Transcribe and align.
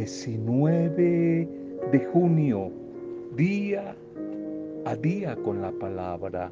19 0.00 1.46
de 1.92 1.98
junio, 2.10 2.70
día 3.36 3.94
a 4.86 4.96
día 4.96 5.36
con 5.44 5.60
la 5.60 5.70
palabra. 5.72 6.50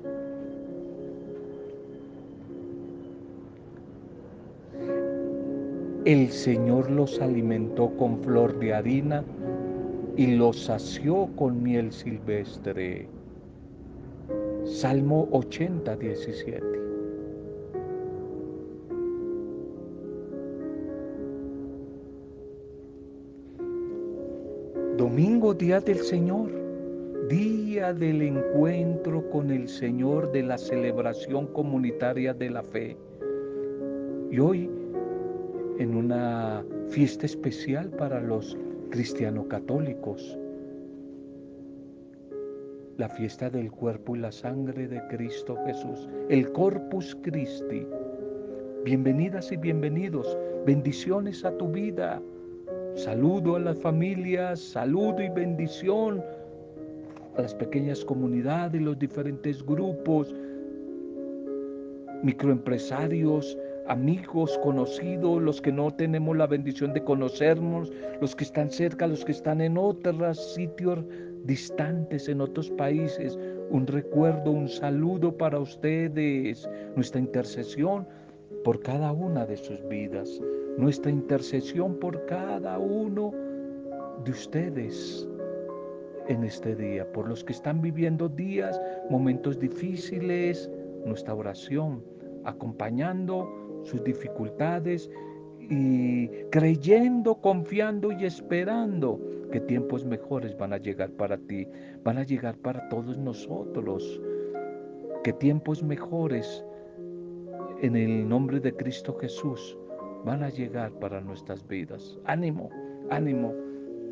El 6.05 6.29
Señor 6.31 6.91
los 6.91 7.19
alimentó 7.23 7.89
con 7.97 8.21
flor 8.23 8.59
de 8.59 8.75
harina 8.75 9.25
y 10.19 10.37
los 10.37 10.65
sació 10.65 11.31
con 11.37 11.63
miel 11.63 11.91
silvestre. 11.91 13.09
Salmo 14.67 15.27
80, 15.33 15.97
17. 15.97 16.78
Día 25.59 25.81
del 25.81 25.99
Señor, 25.99 26.51
día 27.29 27.93
del 27.93 28.23
encuentro 28.23 29.29
con 29.29 29.51
el 29.51 29.69
Señor 29.69 30.31
de 30.31 30.45
la 30.45 30.57
celebración 30.57 31.49
comunitaria 31.49 32.33
de 32.33 32.49
la 32.49 32.63
fe. 32.63 32.97
Y 34.31 34.39
hoy, 34.39 34.71
en 35.81 35.97
una 35.97 36.65
fiesta 36.91 37.27
especial 37.27 37.91
para 37.91 38.21
los 38.21 38.57
cristiano 38.91 39.49
católicos, 39.49 40.39
la 42.97 43.09
fiesta 43.09 43.51
del 43.51 43.73
cuerpo 43.73 44.15
y 44.15 44.21
la 44.21 44.31
sangre 44.31 44.87
de 44.87 45.05
Cristo 45.09 45.57
Jesús, 45.67 46.09
el 46.29 46.53
Corpus 46.53 47.17
Christi. 47.23 47.85
Bienvenidas 48.85 49.51
y 49.51 49.57
bienvenidos, 49.57 50.39
bendiciones 50.65 51.45
a 51.45 51.51
tu 51.59 51.69
vida. 51.69 52.23
Saludo 52.99 53.55
a 53.55 53.61
las 53.61 53.79
familias, 53.79 54.59
saludo 54.59 55.23
y 55.23 55.29
bendición 55.29 56.21
a 57.37 57.43
las 57.43 57.55
pequeñas 57.55 58.05
comunidades, 58.05 58.83
los 58.83 58.99
diferentes 58.99 59.65
grupos, 59.65 60.35
microempresarios, 62.25 63.57
amigos, 63.87 64.59
conocidos, 64.65 65.41
los 65.41 65.61
que 65.63 65.71
no 65.71 65.93
tenemos 65.95 66.37
la 66.37 66.49
bendición 66.49 66.93
de 66.93 67.05
conocernos, 67.05 67.93
los 68.21 68.35
que 68.35 68.43
están 68.43 68.69
cerca, 68.69 69.07
los 69.07 69.25
que 69.25 69.31
están 69.31 69.61
en 69.61 69.79
otros 69.79 70.55
sitios 70.55 71.05
distantes, 71.45 72.29
en 72.29 72.41
otros 72.41 72.69
países. 72.71 73.39
Un 73.71 73.87
recuerdo, 73.87 74.51
un 74.51 74.69
saludo 74.69 75.37
para 75.37 75.61
ustedes, 75.61 76.69
nuestra 76.97 77.21
intercesión 77.21 78.09
por 78.65 78.81
cada 78.81 79.13
una 79.13 79.47
de 79.47 79.57
sus 79.57 79.89
vidas, 79.89 80.41
nuestra 80.79 81.11
intercesión 81.11 81.97
por 81.97 82.25
cada 82.27 82.79
uno 82.79 83.33
de 84.25 84.31
ustedes 84.31 85.29
en 86.29 86.45
este 86.45 86.77
día, 86.77 87.11
por 87.13 87.29
los 87.29 87.43
que 87.43 87.53
están 87.53 87.83
viviendo 87.83 88.29
días, 88.29 88.81
momentos 89.11 89.59
difíciles, 89.59 90.71
nuestra 91.05 91.35
oración, 91.35 92.05
acompañando 92.45 93.83
sus 93.83 94.05
dificultades 94.05 95.11
y 95.59 96.29
creyendo, 96.51 97.35
confiando 97.35 98.13
y 98.13 98.25
esperando 98.25 99.21
que 99.51 99.61
tiempos 99.61 100.05
mejores 100.05 100.57
van 100.57 100.73
a 100.73 100.79
llegar 100.79 101.11
para 101.11 101.39
ti, 101.39 101.67
van 102.05 102.19
a 102.19 102.23
llegar 102.23 102.57
para 102.59 102.89
todos 102.89 103.19
nosotros, 103.19 104.21
que 105.25 105.33
tiempos 105.33 105.83
mejores 105.83 106.65
en 107.83 107.97
el 107.97 108.29
nombre 108.29 108.61
de 108.61 108.73
Cristo 108.73 109.17
Jesús 109.19 109.77
van 110.25 110.43
a 110.43 110.51
llegar 110.51 110.93
para 110.93 111.21
nuestras 111.21 111.67
vidas. 111.67 112.19
Ánimo, 112.25 112.71
ánimo. 113.11 113.55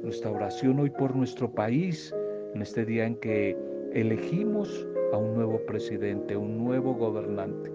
Nuestra 0.03 0.31
oración 0.31 0.79
hoy 0.79 0.91
por 0.91 1.17
nuestro 1.17 1.51
país, 1.51 2.15
en 2.55 2.63
este 2.63 2.85
día 2.85 3.07
en 3.07 3.17
que 3.17 3.57
elegimos 3.93 4.87
a 5.13 5.17
un 5.17 5.35
nuevo 5.35 5.59
presidente, 5.67 6.37
un 6.37 6.59
nuevo 6.59 6.95
gobernante. 6.95 7.73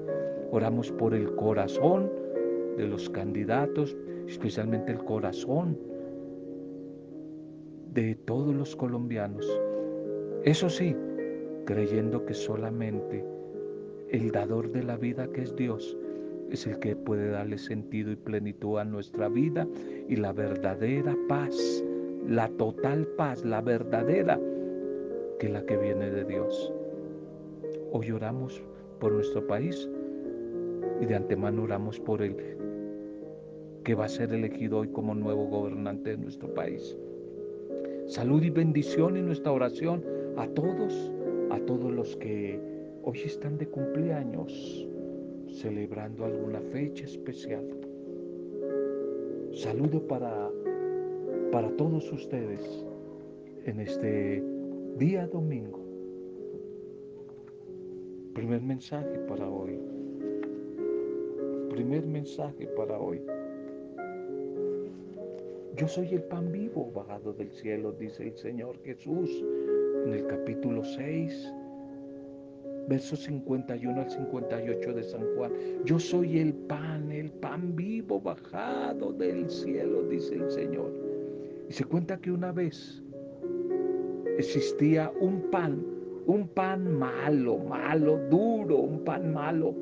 Oramos 0.52 0.92
por 0.92 1.14
el 1.14 1.36
corazón 1.36 2.12
de 2.78 2.88
los 2.88 3.09
candidatos, 3.09 3.96
especialmente 4.28 4.92
el 4.92 5.00
corazón 5.00 5.78
de 7.94 8.16
todos 8.16 8.56
los 8.56 8.75
colombianos. 8.75 9.46
Eso 10.44 10.69
sí, 10.69 10.96
creyendo 11.66 12.25
que 12.25 12.34
solamente 12.34 13.25
el 14.09 14.31
dador 14.31 14.72
de 14.72 14.84
la 14.84 14.98
vida 14.98 15.28
que 15.31 15.42
es 15.42 15.56
Dios 15.56 15.98
es 16.51 16.67
el 16.67 16.79
que 16.79 16.95
puede 16.95 17.29
darle 17.29 17.57
sentido 17.57 18.12
y 18.12 18.16
plenitud 18.16 18.78
a 18.78 18.84
nuestra 18.84 19.29
vida 19.29 19.67
y 20.09 20.17
la 20.17 20.34
verdadera 20.34 21.16
paz, 21.28 21.84
la 22.28 22.50
total 22.50 23.07
paz, 23.17 23.45
la 23.45 23.62
verdadera, 23.62 24.39
que 25.39 25.47
es 25.47 25.53
la 25.53 25.66
que 25.66 25.78
viene 25.78 26.09
de 26.12 26.25
Dios. 26.25 26.73
Hoy 27.91 28.12
oramos 28.12 28.62
por 29.00 29.13
nuestro 29.13 29.45
país 29.47 29.89
y 31.00 31.06
de 31.06 31.16
antemano 31.16 31.63
oramos 31.63 32.00
por 32.00 32.22
él, 32.22 32.35
que 33.83 33.95
va 33.95 34.06
a 34.06 34.09
ser 34.09 34.33
elegido 34.33 34.79
hoy 34.79 34.89
como 34.89 35.16
nuevo 35.16 35.47
gobernante 35.47 36.12
de 36.12 36.18
nuestro 36.18 36.53
país. 36.53 36.97
Salud 38.07 38.44
y 38.44 38.50
bendición 38.50 39.16
en 39.16 39.28
nuestra 39.28 39.53
oración 39.53 40.03
a 40.38 40.47
todos, 40.47 41.12
a 41.50 41.59
todos 41.59 41.91
los 41.91 42.16
que 42.18 42.59
hoy 43.03 43.19
están 43.22 43.57
de 43.57 43.68
cumpleaños, 43.68 44.88
celebrando 45.51 46.25
alguna 46.25 46.62
fecha 46.62 47.06
especial. 47.06 47.66
Saludo 49.53 50.07
para, 50.07 50.50
para 51.51 51.69
todos 51.75 52.12
ustedes 52.12 52.85
en 53.66 53.79
este 53.79 54.44
día 54.97 55.28
domingo. 55.28 55.79
Primer 58.34 58.62
mensaje 58.62 59.19
para 59.28 59.47
hoy 59.50 59.78
primer 61.72 62.06
mensaje 62.06 62.68
para 62.75 63.00
hoy. 63.00 63.22
Yo 65.78 65.88
soy 65.88 66.09
el 66.13 66.23
pan 66.23 66.51
vivo 66.51 66.91
bajado 66.94 67.33
del 67.33 67.50
cielo, 67.51 67.94
dice 67.94 68.28
el 68.28 68.38
Señor 68.38 68.78
Jesús 68.83 69.44
en 70.06 70.13
el 70.13 70.28
capítulo 70.28 70.83
6, 70.83 71.53
versos 72.91 73.24
51 73.24 74.02
al 74.02 74.09
58 74.09 74.94
de 74.94 75.03
San 75.03 75.22
Juan. 75.38 75.53
Yo 75.85 75.97
soy 75.97 76.40
el 76.40 76.53
pan, 76.53 77.09
el 77.09 77.31
pan 77.31 77.74
vivo 77.74 78.19
bajado 78.19 79.13
del 79.13 79.50
cielo, 79.50 80.03
dice 80.09 80.35
el 80.35 80.52
Señor. 80.52 80.91
Y 81.69 81.72
se 81.72 81.85
cuenta 81.85 82.18
que 82.18 82.31
una 82.31 82.51
vez 82.51 83.01
existía 84.38 85.09
un 85.22 85.50
pan, 85.50 85.81
un 86.25 86.50
pan 86.50 87.00
malo, 87.00 87.59
malo, 87.59 88.18
duro, 88.30 88.80
un 88.80 89.06
pan 89.06 89.34
malo 89.34 89.74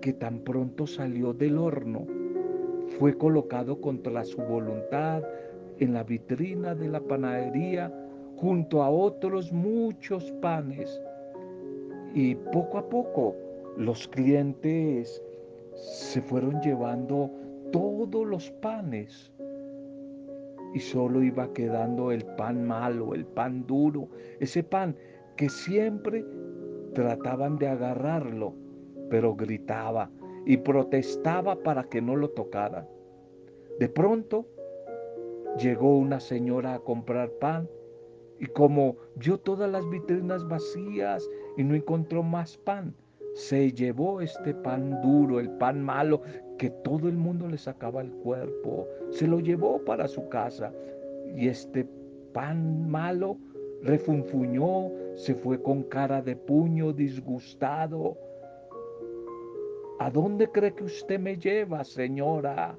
que 0.00 0.12
tan 0.12 0.44
pronto 0.44 0.86
salió 0.86 1.32
del 1.32 1.58
horno, 1.58 2.06
fue 3.00 3.18
colocado 3.18 3.80
contra 3.80 4.24
su 4.24 4.40
voluntad 4.42 5.24
en 5.80 5.92
la 5.92 6.04
vitrina 6.04 6.76
de 6.76 6.86
la 6.86 7.00
panadería 7.00 7.92
junto 8.36 8.80
a 8.80 8.90
otros 8.90 9.52
muchos 9.52 10.30
panes. 10.40 11.02
Y 12.14 12.34
poco 12.34 12.78
a 12.78 12.88
poco 12.88 13.34
los 13.76 14.06
clientes 14.08 15.22
se 15.74 16.20
fueron 16.20 16.60
llevando 16.60 17.30
todos 17.70 18.26
los 18.26 18.50
panes 18.50 19.32
y 20.74 20.80
solo 20.80 21.22
iba 21.22 21.52
quedando 21.52 22.12
el 22.12 22.24
pan 22.36 22.66
malo, 22.66 23.14
el 23.14 23.24
pan 23.24 23.66
duro, 23.66 24.08
ese 24.40 24.62
pan 24.62 24.96
que 25.36 25.48
siempre 25.48 26.24
trataban 26.94 27.58
de 27.58 27.68
agarrarlo 27.68 28.54
pero 29.12 29.36
gritaba 29.36 30.10
y 30.46 30.56
protestaba 30.56 31.56
para 31.62 31.84
que 31.84 32.00
no 32.00 32.16
lo 32.16 32.30
tocara. 32.30 32.88
De 33.78 33.90
pronto 33.90 34.46
llegó 35.58 35.98
una 35.98 36.18
señora 36.18 36.72
a 36.72 36.78
comprar 36.78 37.30
pan 37.32 37.68
y 38.42 38.46
como 38.46 38.96
vio 39.14 39.38
todas 39.38 39.70
las 39.70 39.88
vitrinas 39.88 40.46
vacías 40.48 41.30
y 41.56 41.62
no 41.62 41.76
encontró 41.76 42.24
más 42.24 42.58
pan, 42.58 42.92
se 43.34 43.70
llevó 43.70 44.20
este 44.20 44.52
pan 44.52 45.00
duro, 45.00 45.38
el 45.38 45.48
pan 45.58 45.80
malo, 45.80 46.22
que 46.58 46.68
todo 46.68 47.08
el 47.08 47.16
mundo 47.16 47.46
le 47.46 47.56
sacaba 47.56 48.00
el 48.00 48.10
cuerpo, 48.10 48.88
se 49.10 49.28
lo 49.28 49.38
llevó 49.38 49.78
para 49.84 50.08
su 50.08 50.28
casa 50.28 50.72
y 51.36 51.46
este 51.46 51.86
pan 52.32 52.90
malo 52.90 53.38
refunfuñó, 53.84 54.90
se 55.14 55.36
fue 55.36 55.62
con 55.62 55.84
cara 55.84 56.20
de 56.20 56.34
puño, 56.34 56.92
disgustado, 56.92 58.18
¿A 60.00 60.10
dónde 60.10 60.48
cree 60.48 60.74
que 60.74 60.82
usted 60.82 61.20
me 61.20 61.36
lleva, 61.36 61.84
señora? 61.84 62.76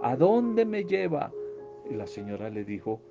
¿A 0.00 0.16
dónde 0.16 0.64
me 0.64 0.82
lleva? 0.82 1.30
Y 1.90 1.94
la 1.94 2.06
señora 2.06 2.48
le 2.48 2.64
dijo, 2.64 3.02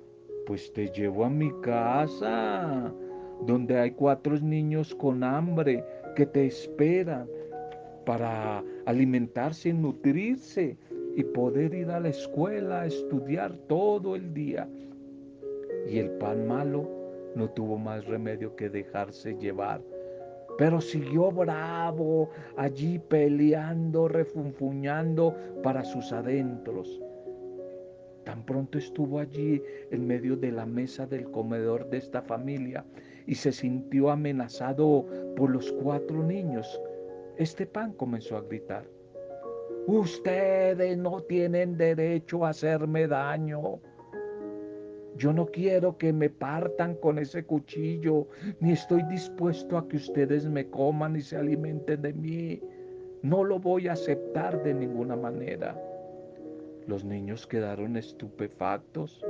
pues 0.48 0.72
te 0.72 0.88
llevo 0.88 1.26
a 1.26 1.28
mi 1.28 1.52
casa, 1.60 2.90
donde 3.42 3.78
hay 3.78 3.90
cuatro 3.90 4.40
niños 4.40 4.94
con 4.94 5.22
hambre 5.22 5.84
que 6.16 6.24
te 6.24 6.46
esperan 6.46 7.28
para 8.06 8.64
alimentarse 8.86 9.68
y 9.68 9.72
nutrirse. 9.74 10.78
y 11.16 11.24
poder 11.24 11.74
ir 11.74 11.90
a 11.90 11.98
la 11.98 12.10
escuela 12.10 12.82
a 12.82 12.86
estudiar 12.86 13.52
todo 13.66 14.14
el 14.14 14.32
día. 14.32 14.68
Y 15.88 15.98
el 15.98 16.10
pan 16.12 16.46
malo 16.46 16.88
no 17.34 17.50
tuvo 17.50 17.76
más 17.76 18.06
remedio 18.06 18.54
que 18.54 18.70
dejarse 18.70 19.34
llevar. 19.34 19.82
Pero 20.58 20.80
siguió 20.80 21.32
bravo, 21.32 22.30
allí 22.56 23.00
peleando, 23.00 24.06
refunfuñando 24.06 25.34
para 25.64 25.82
sus 25.84 26.12
adentros. 26.12 27.02
Tan 28.28 28.44
pronto 28.44 28.76
estuvo 28.76 29.20
allí 29.20 29.62
en 29.90 30.06
medio 30.06 30.36
de 30.36 30.52
la 30.52 30.66
mesa 30.66 31.06
del 31.06 31.30
comedor 31.30 31.88
de 31.88 31.96
esta 31.96 32.20
familia 32.20 32.84
y 33.26 33.34
se 33.34 33.52
sintió 33.52 34.10
amenazado 34.10 35.06
por 35.34 35.48
los 35.48 35.72
cuatro 35.72 36.22
niños. 36.22 36.78
Este 37.38 37.64
pan 37.64 37.94
comenzó 37.94 38.36
a 38.36 38.42
gritar. 38.42 38.84
Ustedes 39.86 40.98
no 40.98 41.22
tienen 41.22 41.78
derecho 41.78 42.44
a 42.44 42.50
hacerme 42.50 43.08
daño. 43.08 43.80
Yo 45.16 45.32
no 45.32 45.46
quiero 45.46 45.96
que 45.96 46.12
me 46.12 46.28
partan 46.28 46.96
con 46.96 47.18
ese 47.18 47.44
cuchillo, 47.44 48.28
ni 48.60 48.72
estoy 48.72 49.04
dispuesto 49.04 49.78
a 49.78 49.88
que 49.88 49.96
ustedes 49.96 50.44
me 50.44 50.68
coman 50.68 51.16
y 51.16 51.22
se 51.22 51.38
alimenten 51.38 52.02
de 52.02 52.12
mí. 52.12 52.60
No 53.22 53.42
lo 53.42 53.58
voy 53.58 53.88
a 53.88 53.94
aceptar 53.94 54.62
de 54.62 54.74
ninguna 54.74 55.16
manera. 55.16 55.82
Los 56.88 57.04
niños 57.04 57.46
quedaron 57.46 57.98
estupefactos. 57.98 59.22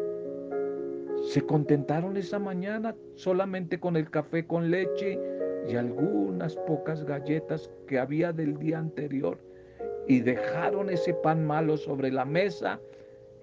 Se 1.33 1.43
contentaron 1.43 2.17
esa 2.17 2.39
mañana 2.39 2.95
solamente 3.17 3.81
con 3.81 3.97
el 3.97 4.09
café 4.11 4.47
con 4.47 4.71
leche 4.71 5.19
y 5.69 5.75
algunas 5.75 6.55
pocas 6.55 7.03
galletas 7.03 7.69
que 7.89 7.99
había 7.99 8.33
del 8.33 8.57
día 8.61 8.79
anterior 8.79 9.41
y 10.07 10.21
dejaron 10.21 10.89
ese 10.89 11.15
pan 11.15 11.45
malo 11.45 11.77
sobre 11.77 12.13
la 12.13 12.25
mesa 12.25 12.79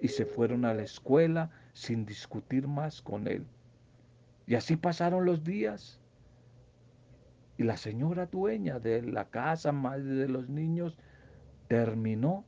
y 0.00 0.08
se 0.08 0.24
fueron 0.24 0.64
a 0.64 0.72
la 0.72 0.84
escuela 0.84 1.50
sin 1.74 2.06
discutir 2.06 2.66
más 2.66 3.02
con 3.02 3.28
él. 3.28 3.44
Y 4.46 4.54
así 4.54 4.76
pasaron 4.76 5.26
los 5.26 5.44
días. 5.44 6.00
Y 7.58 7.64
la 7.64 7.76
señora 7.76 8.24
dueña 8.24 8.78
de 8.78 9.02
la 9.02 9.26
casa, 9.26 9.72
madre 9.72 10.14
de 10.14 10.28
los 10.28 10.48
niños, 10.48 10.96
terminó 11.68 12.46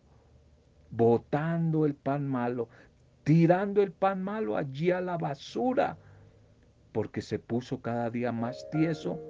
botando 0.90 1.86
el 1.86 1.94
pan 1.94 2.26
malo, 2.26 2.68
tirando 3.24 3.82
el 3.82 3.92
pan 3.92 4.22
malo 4.22 4.56
allí 4.56 4.90
a 4.90 5.00
la 5.00 5.16
basura, 5.16 5.96
porque 6.92 7.20
se 7.20 7.38
puso 7.38 7.80
cada 7.80 8.10
día 8.10 8.32
más 8.32 8.68
tieso 8.70 9.20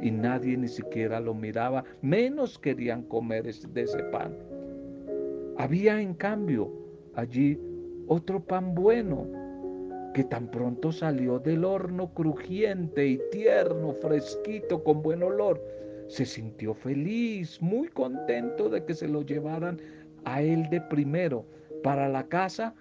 y 0.00 0.10
nadie 0.10 0.56
ni 0.56 0.68
siquiera 0.68 1.20
lo 1.20 1.34
miraba, 1.34 1.84
menos 2.02 2.58
querían 2.58 3.02
comer 3.02 3.44
de 3.44 3.82
ese 3.82 4.02
pan. 4.04 4.36
Había 5.58 6.00
en 6.00 6.14
cambio 6.14 6.72
allí 7.14 7.58
otro 8.06 8.40
pan 8.40 8.74
bueno, 8.74 9.26
que 10.14 10.24
tan 10.24 10.50
pronto 10.50 10.92
salió 10.92 11.38
del 11.38 11.64
horno 11.64 12.12
crujiente 12.14 13.06
y 13.06 13.20
tierno, 13.30 13.92
fresquito, 13.92 14.82
con 14.82 15.02
buen 15.02 15.22
olor, 15.22 15.62
se 16.06 16.24
sintió 16.24 16.74
feliz, 16.74 17.60
muy 17.60 17.88
contento 17.88 18.70
de 18.70 18.84
que 18.84 18.94
se 18.94 19.08
lo 19.08 19.22
llevaran 19.22 19.78
a 20.24 20.42
él 20.42 20.68
de 20.70 20.80
primero 20.80 21.44
para 21.82 22.08
la 22.08 22.26
casa 22.28 22.74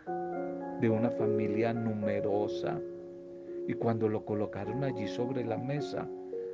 de 0.81 0.89
una 0.89 1.09
familia 1.11 1.73
numerosa. 1.73 2.79
Y 3.67 3.73
cuando 3.73 4.07
lo 4.07 4.23
colocaron 4.23 4.83
allí 4.83 5.07
sobre 5.07 5.43
la 5.43 5.57
mesa, 5.57 6.07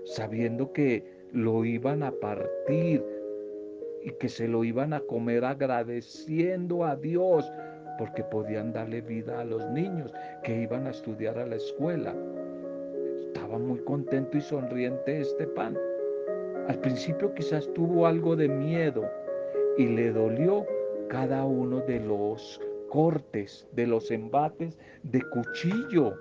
sabiendo 0.05 0.71
que 0.73 1.03
lo 1.31 1.65
iban 1.65 2.03
a 2.03 2.11
partir 2.11 3.03
y 4.01 4.11
que 4.19 4.29
se 4.29 4.47
lo 4.47 4.63
iban 4.63 4.93
a 4.93 4.99
comer 5.01 5.45
agradeciendo 5.45 6.85
a 6.85 6.95
Dios 6.95 7.51
porque 7.97 8.23
podían 8.23 8.73
darle 8.73 9.01
vida 9.01 9.39
a 9.39 9.45
los 9.45 9.65
niños 9.71 10.11
que 10.43 10.61
iban 10.61 10.87
a 10.87 10.91
estudiar 10.91 11.37
a 11.37 11.45
la 11.45 11.55
escuela. 11.55 12.13
Estaba 13.27 13.57
muy 13.57 13.79
contento 13.79 14.37
y 14.37 14.41
sonriente 14.41 15.21
este 15.21 15.47
pan. 15.47 15.77
Al 16.67 16.79
principio 16.79 17.33
quizás 17.33 17.71
tuvo 17.73 18.07
algo 18.07 18.35
de 18.35 18.47
miedo 18.47 19.03
y 19.77 19.87
le 19.87 20.11
dolió 20.11 20.65
cada 21.09 21.45
uno 21.45 21.81
de 21.81 21.99
los 21.99 22.59
cortes, 22.89 23.67
de 23.73 23.87
los 23.87 24.11
embates 24.11 24.77
de 25.03 25.21
cuchillo 25.31 26.13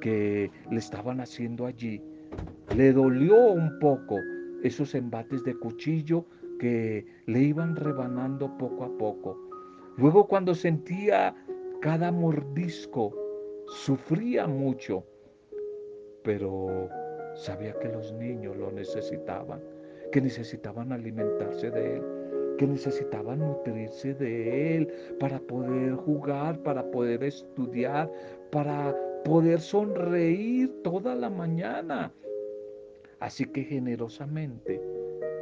que 0.00 0.50
le 0.70 0.78
estaban 0.78 1.20
haciendo 1.20 1.66
allí. 1.66 2.02
Le 2.70 2.92
dolió 2.92 3.52
un 3.52 3.78
poco 3.78 4.16
esos 4.62 4.94
embates 4.94 5.44
de 5.44 5.54
cuchillo 5.54 6.26
que 6.58 7.06
le 7.26 7.40
iban 7.40 7.76
rebanando 7.76 8.56
poco 8.56 8.84
a 8.84 8.98
poco. 8.98 9.38
Luego 9.96 10.26
cuando 10.26 10.54
sentía 10.54 11.34
cada 11.80 12.10
mordisco, 12.10 13.14
sufría 13.68 14.46
mucho, 14.46 15.04
pero 16.22 16.88
sabía 17.34 17.72
que 17.78 17.88
los 17.88 18.12
niños 18.12 18.56
lo 18.56 18.70
necesitaban, 18.70 19.60
que 20.12 20.20
necesitaban 20.20 20.92
alimentarse 20.92 21.70
de 21.70 21.96
él, 21.96 22.02
que 22.56 22.66
necesitaban 22.66 23.40
nutrirse 23.40 24.14
de 24.14 24.76
él 24.76 24.88
para 25.18 25.38
poder 25.38 25.94
jugar, 25.94 26.62
para 26.62 26.90
poder 26.90 27.22
estudiar, 27.24 28.10
para 28.50 28.94
poder 29.24 29.60
sonreír 29.60 30.70
toda 30.82 31.14
la 31.14 31.30
mañana. 31.30 32.12
Así 33.20 33.44
que 33.46 33.64
generosamente 33.64 34.80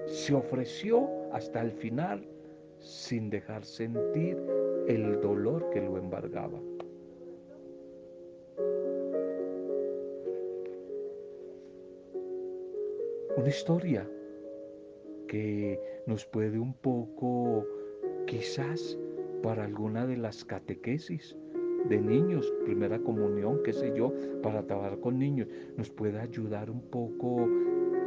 se 0.07 0.35
ofreció 0.35 1.09
hasta 1.33 1.61
el 1.61 1.73
final 1.73 2.27
sin 2.79 3.31
dejar 3.31 3.65
sentir 3.65 4.37
el 4.87 5.21
dolor 5.21 5.71
que 5.71 5.81
lo 5.81 5.97
embargaba. 5.99 6.61
Una 13.37 13.49
historia 13.49 14.09
nos 16.07 16.25
puede 16.27 16.59
un 16.59 16.75
poco, 16.75 17.67
quizás 18.27 18.99
para 19.43 19.65
alguna 19.65 20.07
de 20.07 20.17
las 20.17 20.45
catequesis 20.45 21.37
de 21.89 22.01
niños, 22.01 22.53
primera 22.65 22.99
comunión, 22.99 23.61
qué 23.63 23.73
sé 23.73 23.93
yo, 23.95 24.13
para 24.43 24.63
trabajar 24.67 24.99
con 25.01 25.19
niños, 25.19 25.49
nos 25.77 25.91
puede 25.91 26.19
ayudar 26.19 26.71
un 26.71 26.81
poco 26.81 27.49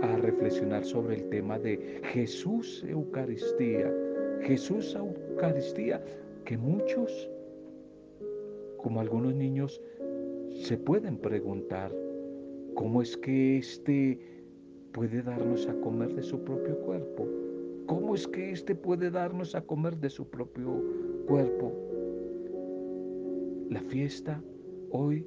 a 0.01 0.15
reflexionar 0.17 0.83
sobre 0.83 1.15
el 1.15 1.29
tema 1.29 1.59
de 1.59 2.01
Jesús 2.13 2.83
Eucaristía 2.87 3.91
Jesús 4.41 4.95
Eucaristía, 4.95 6.03
que 6.45 6.57
muchos, 6.57 7.29
como 8.77 9.01
algunos 9.01 9.33
niños, 9.35 9.81
se 10.53 10.77
pueden 10.77 11.17
preguntar, 11.17 11.93
¿cómo 12.75 13.01
es 13.01 13.17
que 13.17 13.57
éste 13.57 14.19
puede 14.97 15.21
darnos 15.21 15.67
a 15.67 15.75
comer 15.75 16.15
de 16.15 16.23
su 16.23 16.43
propio 16.43 16.75
cuerpo? 16.79 17.27
¿Cómo 17.85 18.15
es 18.15 18.27
que 18.27 18.51
éste 18.51 18.73
puede 18.73 19.11
darnos 19.11 19.53
a 19.53 19.61
comer 19.61 19.95
de 19.95 20.09
su 20.09 20.27
propio 20.27 20.83
cuerpo? 21.27 21.71
La 23.69 23.79
fiesta 23.81 24.41
hoy 24.89 25.23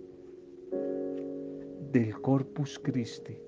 del 1.93 2.21
Corpus 2.21 2.81
Christi 2.81 3.39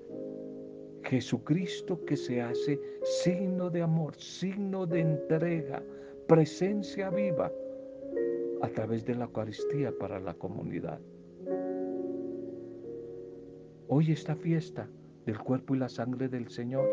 Jesucristo 1.03 2.05
que 2.05 2.15
se 2.15 2.41
hace 2.41 2.79
signo 3.03 3.69
de 3.69 3.81
amor, 3.81 4.15
signo 4.15 4.85
de 4.85 5.01
entrega, 5.01 5.83
presencia 6.29 7.09
viva 7.09 7.51
a 8.61 8.69
través 8.69 9.03
de 9.03 9.15
la 9.15 9.25
Eucaristía 9.25 9.91
para 9.99 10.21
la 10.21 10.33
comunidad. 10.35 11.01
Hoy 13.89 14.13
esta 14.13 14.37
fiesta 14.37 14.87
del 15.25 15.39
cuerpo 15.39 15.75
y 15.75 15.79
la 15.79 15.89
sangre 15.89 16.27
del 16.27 16.49
Señor, 16.49 16.87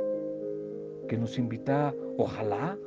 que 1.08 1.16
nos 1.16 1.38
invita, 1.38 1.94
ojalá, 2.16 2.78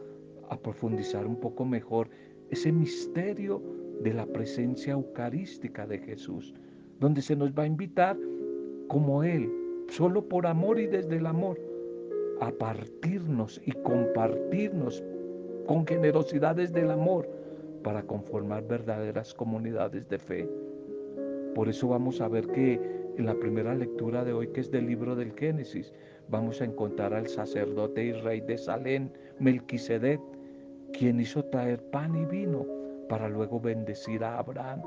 a 0.49 0.57
profundizar 0.57 1.25
un 1.25 1.39
poco 1.39 1.65
mejor 1.65 2.09
ese 2.49 2.71
misterio 2.71 3.61
de 4.01 4.13
la 4.13 4.25
presencia 4.25 4.93
eucarística 4.93 5.85
de 5.87 5.99
Jesús, 5.99 6.53
donde 6.99 7.21
se 7.21 7.35
nos 7.35 7.51
va 7.51 7.63
a 7.63 7.67
invitar 7.67 8.17
como 8.87 9.23
Él 9.23 9.49
solo 9.89 10.27
por 10.27 10.47
amor 10.47 10.79
y 10.79 10.87
desde 10.87 11.17
el 11.17 11.25
amor, 11.25 11.59
a 12.41 12.51
partirnos 12.51 13.61
y 13.65 13.71
compartirnos 13.71 15.03
con 15.67 15.85
generosidades 15.85 16.73
del 16.73 16.91
amor 16.91 17.27
para 17.83 18.03
conformar 18.03 18.67
verdaderas 18.67 19.33
comunidades 19.33 20.07
de 20.09 20.19
fe. 20.19 20.49
Por 21.53 21.69
eso 21.69 21.89
vamos 21.89 22.21
a 22.21 22.27
ver 22.27 22.47
que 22.47 23.02
en 23.17 23.25
la 23.25 23.35
primera 23.35 23.75
lectura 23.75 24.23
de 24.23 24.33
hoy, 24.33 24.47
que 24.47 24.61
es 24.61 24.71
del 24.71 24.87
libro 24.87 25.15
del 25.15 25.33
Génesis, 25.33 25.93
vamos 26.29 26.61
a 26.61 26.65
encontrar 26.65 27.13
al 27.13 27.27
sacerdote 27.27 28.05
y 28.05 28.11
rey 28.13 28.41
de 28.41 28.57
Salén, 28.57 29.11
Melquisedec, 29.39 30.19
quien 30.93 31.19
hizo 31.19 31.43
traer 31.45 31.81
pan 31.91 32.15
y 32.15 32.25
vino 32.25 32.65
para 33.09 33.29
luego 33.29 33.59
bendecir 33.59 34.23
a 34.23 34.39
Abraham 34.39 34.81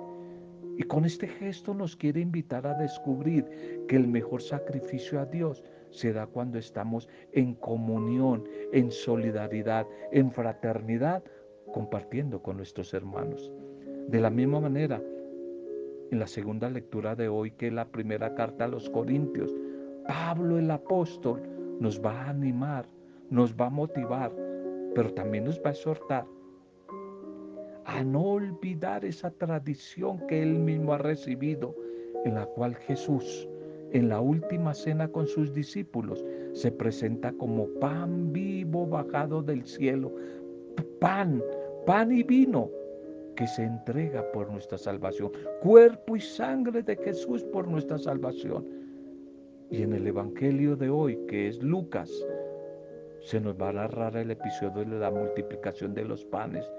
y 0.79 0.83
con 0.83 1.07
este 1.07 1.27
gesto 1.27 1.73
nos 1.73 1.97
quiere 1.97 2.21
invitar 2.21 2.67
a 2.67 2.75
descubrir 2.75 3.47
que 3.89 3.97
el 3.97 4.07
mejor 4.07 4.43
sacrificio 4.43 5.19
a 5.19 5.25
Dios 5.25 5.65
se 5.91 6.13
da 6.13 6.27
cuando 6.27 6.59
estamos 6.59 7.09
en 7.33 7.55
comunión, 7.55 8.45
en 8.73 8.91
solidaridad, 8.91 9.87
en 10.13 10.31
fraternidad 10.31 11.25
compartiendo 11.73 12.43
con 12.43 12.59
nuestros 12.59 12.93
hermanos. 12.93 13.51
De 14.09 14.21
la 14.21 14.29
misma 14.29 14.61
manera, 14.61 15.03
en 16.11 16.19
la 16.19 16.27
segunda 16.27 16.71
lectura 16.71 17.15
de 17.15 17.29
hoy, 17.29 17.51
que 17.53 17.69
es 17.69 17.73
la 17.73 17.89
primera 17.89 18.35
carta 18.35 18.65
a 18.65 18.69
los 18.69 18.89
Corintios, 18.91 19.55
Pablo 20.07 20.59
el 20.59 20.71
apóstol 20.71 21.43
nos 21.81 22.01
va 22.01 22.23
a 22.23 22.31
animar, 22.31 22.87
nos 23.31 23.55
va 23.55 23.67
a 23.67 23.71
motivar, 23.71 24.33
pero 24.95 25.13
también 25.13 25.45
nos 25.45 25.59
va 25.59 25.71
a 25.71 25.73
exhortar 25.73 26.27
a 27.87 28.03
no 28.03 28.23
olvidar 28.23 29.05
esa 29.05 29.31
tradición 29.31 30.19
que 30.27 30.43
él 30.43 30.59
mismo 30.59 30.93
ha 30.93 30.99
recibido, 30.99 31.75
en 32.25 32.35
la 32.35 32.45
cual 32.45 32.75
Jesús, 32.75 33.49
en 33.93 34.09
la 34.09 34.21
última 34.21 34.75
cena 34.75 35.09
con 35.09 35.27
sus 35.29 35.55
discípulos, 35.55 36.25
se 36.53 36.73
presenta 36.73 37.33
como 37.33 37.69
pan 37.81 38.33
vivo 38.33 38.87
bajado 38.87 39.41
del 39.41 39.65
cielo, 39.65 40.13
pan, 41.01 41.41
pan 41.87 42.11
y 42.11 42.25
vino 42.25 42.71
que 43.37 43.47
se 43.47 43.63
entrega 43.63 44.25
por 44.33 44.51
nuestra 44.51 44.79
salvación, 44.79 45.31
cuerpo 45.63 46.17
y 46.17 46.21
sangre 46.21 46.83
de 46.83 46.97
Jesús 46.97 47.45
por 47.45 47.69
nuestra 47.69 47.99
salvación. 47.99 48.67
Y 49.71 49.83
en 49.83 49.93
el 49.93 50.07
Evangelio 50.07 50.77
de 50.77 50.91
hoy, 50.91 51.19
que 51.29 51.49
es 51.49 51.63
Lucas, 51.63 52.11
se 53.21 53.41
nos 53.41 53.61
va 53.61 53.69
a 53.69 53.75
narrar 53.75 54.17
el 54.17 54.31
episodio 54.31 54.85
de 54.85 54.99
la 54.99 55.11
multiplicación 55.11 55.95
de 55.95 56.05
los 56.05 56.25
panes, 56.25 56.71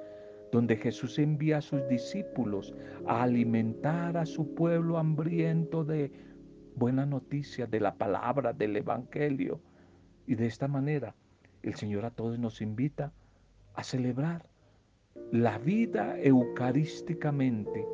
donde 0.52 0.78
Jesús 0.78 1.20
envía 1.20 1.58
a 1.58 1.62
sus 1.62 1.88
discípulos 1.88 2.74
a 3.06 3.24
alimentar 3.24 4.18
a 4.18 4.26
su 4.26 4.54
pueblo 4.56 4.98
hambriento 4.98 5.84
de 5.84 6.12
buena 6.76 7.06
noticia, 7.06 7.68
de 7.68 7.80
la 7.80 7.96
palabra, 7.96 8.54
del 8.54 8.78
Evangelio. 8.78 9.60
Y 10.26 10.36
de 10.36 10.48
esta 10.48 10.68
manera, 10.68 11.16
el 11.64 11.76
Señor 11.76 12.06
a 12.06 12.12
todos 12.12 12.40
nos 12.40 12.62
invita 12.62 13.12
a 13.74 13.84
celebrar 13.84 14.46
la 15.32 15.58
vida 15.58 16.18
eucarísticamente 16.22 17.86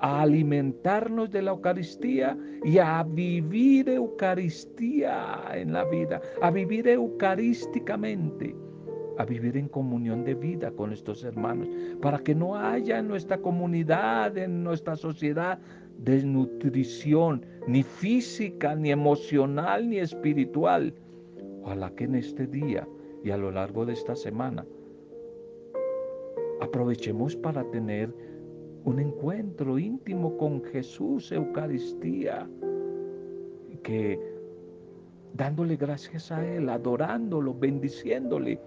a 0.00 0.22
alimentarnos 0.22 1.30
de 1.30 1.42
la 1.42 1.50
Eucaristía 1.50 2.36
y 2.64 2.78
a 2.78 3.02
vivir 3.02 3.88
Eucaristía 3.88 5.42
en 5.52 5.72
la 5.72 5.84
vida, 5.84 6.20
a 6.40 6.50
vivir 6.50 6.88
eucarísticamente, 6.88 8.54
a 9.18 9.24
vivir 9.24 9.56
en 9.56 9.68
comunión 9.68 10.24
de 10.24 10.34
vida 10.34 10.70
con 10.70 10.90
nuestros 10.90 11.24
hermanos, 11.24 11.68
para 12.00 12.18
que 12.18 12.34
no 12.34 12.56
haya 12.56 12.98
en 12.98 13.08
nuestra 13.08 13.38
comunidad, 13.38 14.36
en 14.38 14.62
nuestra 14.62 14.94
sociedad, 14.96 15.58
desnutrición, 15.98 17.44
ni 17.66 17.82
física, 17.82 18.76
ni 18.76 18.92
emocional, 18.92 19.88
ni 19.88 19.98
espiritual. 19.98 20.94
Ojalá 21.62 21.90
que 21.90 22.04
en 22.04 22.14
este 22.14 22.46
día 22.46 22.86
y 23.24 23.30
a 23.30 23.36
lo 23.36 23.50
largo 23.50 23.84
de 23.84 23.94
esta 23.94 24.14
semana 24.14 24.64
aprovechemos 26.60 27.36
para 27.36 27.64
tener 27.70 28.12
un 28.84 28.98
encuentro 29.00 29.78
íntimo 29.78 30.36
con 30.36 30.62
Jesús, 30.64 31.30
Eucaristía, 31.32 32.48
que 33.82 34.18
dándole 35.34 35.76
gracias 35.76 36.32
a 36.32 36.44
Él, 36.44 36.68
adorándolo, 36.68 37.54
bendiciéndole, 37.54 38.60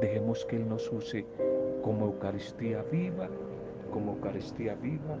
dejemos 0.00 0.44
que 0.46 0.56
Él 0.56 0.68
nos 0.68 0.90
use 0.92 1.24
como 1.82 2.06
Eucaristía 2.06 2.82
viva, 2.90 3.28
como 3.92 4.12
Eucaristía 4.12 4.74
viva 4.74 5.18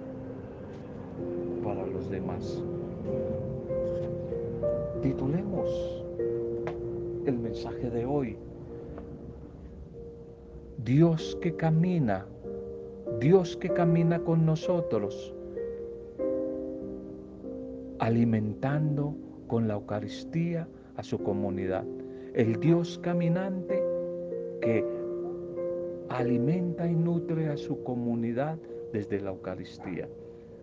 para 1.62 1.86
los 1.86 2.10
demás. 2.10 2.62
Titulemos 5.02 6.04
el 7.26 7.38
mensaje 7.38 7.90
de 7.90 8.04
hoy. 8.04 8.36
Dios 10.84 11.36
que 11.40 11.54
camina 11.56 12.26
Dios 13.20 13.54
que 13.54 13.68
camina 13.68 14.18
con 14.20 14.46
nosotros, 14.46 15.34
alimentando 17.98 19.14
con 19.46 19.68
la 19.68 19.74
Eucaristía 19.74 20.66
a 20.96 21.02
su 21.02 21.18
comunidad. 21.18 21.84
El 22.32 22.58
Dios 22.60 22.98
caminante 23.02 23.82
que 24.62 24.82
alimenta 26.08 26.86
y 26.86 26.94
nutre 26.94 27.48
a 27.48 27.58
su 27.58 27.82
comunidad 27.82 28.56
desde 28.92 29.20
la 29.20 29.30
Eucaristía. 29.30 30.08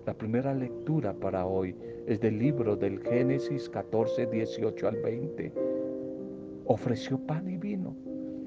La 0.07 0.15
primera 0.15 0.55
lectura 0.55 1.13
para 1.13 1.45
hoy 1.45 1.75
es 2.07 2.19
del 2.19 2.39
libro 2.39 2.75
del 2.75 3.03
Génesis 3.03 3.69
14, 3.69 4.25
18 4.25 4.87
al 4.87 4.95
20. 4.95 5.53
Ofreció 6.65 7.19
pan 7.19 7.47
y 7.49 7.57
vino. 7.57 7.95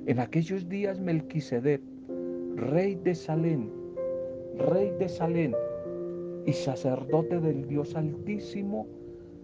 En 0.07 0.19
aquellos 0.19 0.67
días 0.69 0.99
Melquisedec, 0.99 1.83
rey 2.57 2.95
de 2.95 3.15
Salem, 3.15 3.69
rey 4.57 4.91
de 4.99 5.09
Salén 5.09 5.55
y 6.47 6.53
sacerdote 6.53 7.39
del 7.39 7.69
Dios 7.69 7.95
Altísimo, 7.95 8.87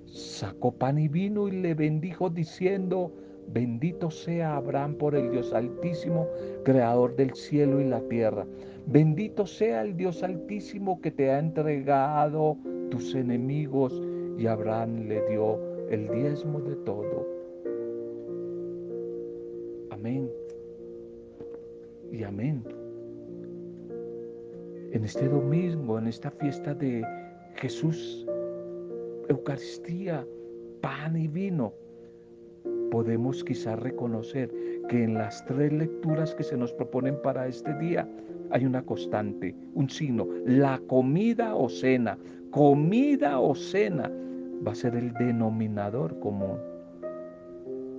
sacó 0.07 0.73
pan 0.73 0.99
y 0.99 1.09
vino 1.09 1.47
y 1.47 1.53
le 1.53 1.75
bendijo 1.75 2.31
diciendo, 2.31 3.13
bendito 3.53 4.11
sea 4.11 4.57
Abraham 4.57 4.95
por 4.95 5.15
el 5.15 5.31
Dios 5.31 5.53
Altísimo, 5.53 6.27
creador 6.65 7.15
del 7.17 7.35
cielo 7.35 7.81
y 7.81 7.85
la 7.85 8.01
tierra. 8.09 8.47
Bendito 8.87 9.47
sea 9.47 9.83
el 9.83 9.95
Dios 9.95 10.23
Altísimo 10.23 11.03
que 11.03 11.11
te 11.11 11.31
ha 11.31 11.39
entregado 11.39 12.57
tus 12.91 13.15
enemigos 13.15 14.03
y 14.39 14.47
Abraham 14.47 15.07
le 15.07 15.23
dio 15.29 15.61
el 15.91 16.09
diezmo 16.09 16.61
de 16.63 16.77
todo. 16.77 17.36
Y 22.17 22.23
en 22.23 22.65
este 25.05 25.29
domingo, 25.29 25.99
en 25.99 26.07
esta 26.07 26.31
fiesta 26.31 26.73
de 26.73 27.05
Jesús, 27.57 28.27
Eucaristía, 29.29 30.27
pan 30.81 31.19
y 31.19 31.29
vino, 31.29 31.75
podemos 32.91 33.45
quizás 33.45 33.79
reconocer 33.81 34.51
que 34.89 35.05
en 35.05 35.13
las 35.13 35.45
tres 35.45 35.75
lecturas 35.75 36.35
que 36.35 36.43
se 36.43 36.57
nos 36.57 36.73
proponen 36.73 37.21
para 37.21 37.49
este 37.49 37.75
día 37.79 38.09
hay 38.51 38.65
una 38.65 38.83
constante, 38.83 39.55
un 39.75 39.91
signo, 39.91 40.27
la 40.47 40.81
comida 40.87 41.55
o 41.55 41.69
cena, 41.69 42.17
comida 42.51 43.41
o 43.41 43.55
cena 43.55 44.11
va 44.67 44.73
a 44.73 44.75
ser 44.75 44.97
el 44.97 45.13
denominador 45.13 46.19
común. 46.21 46.57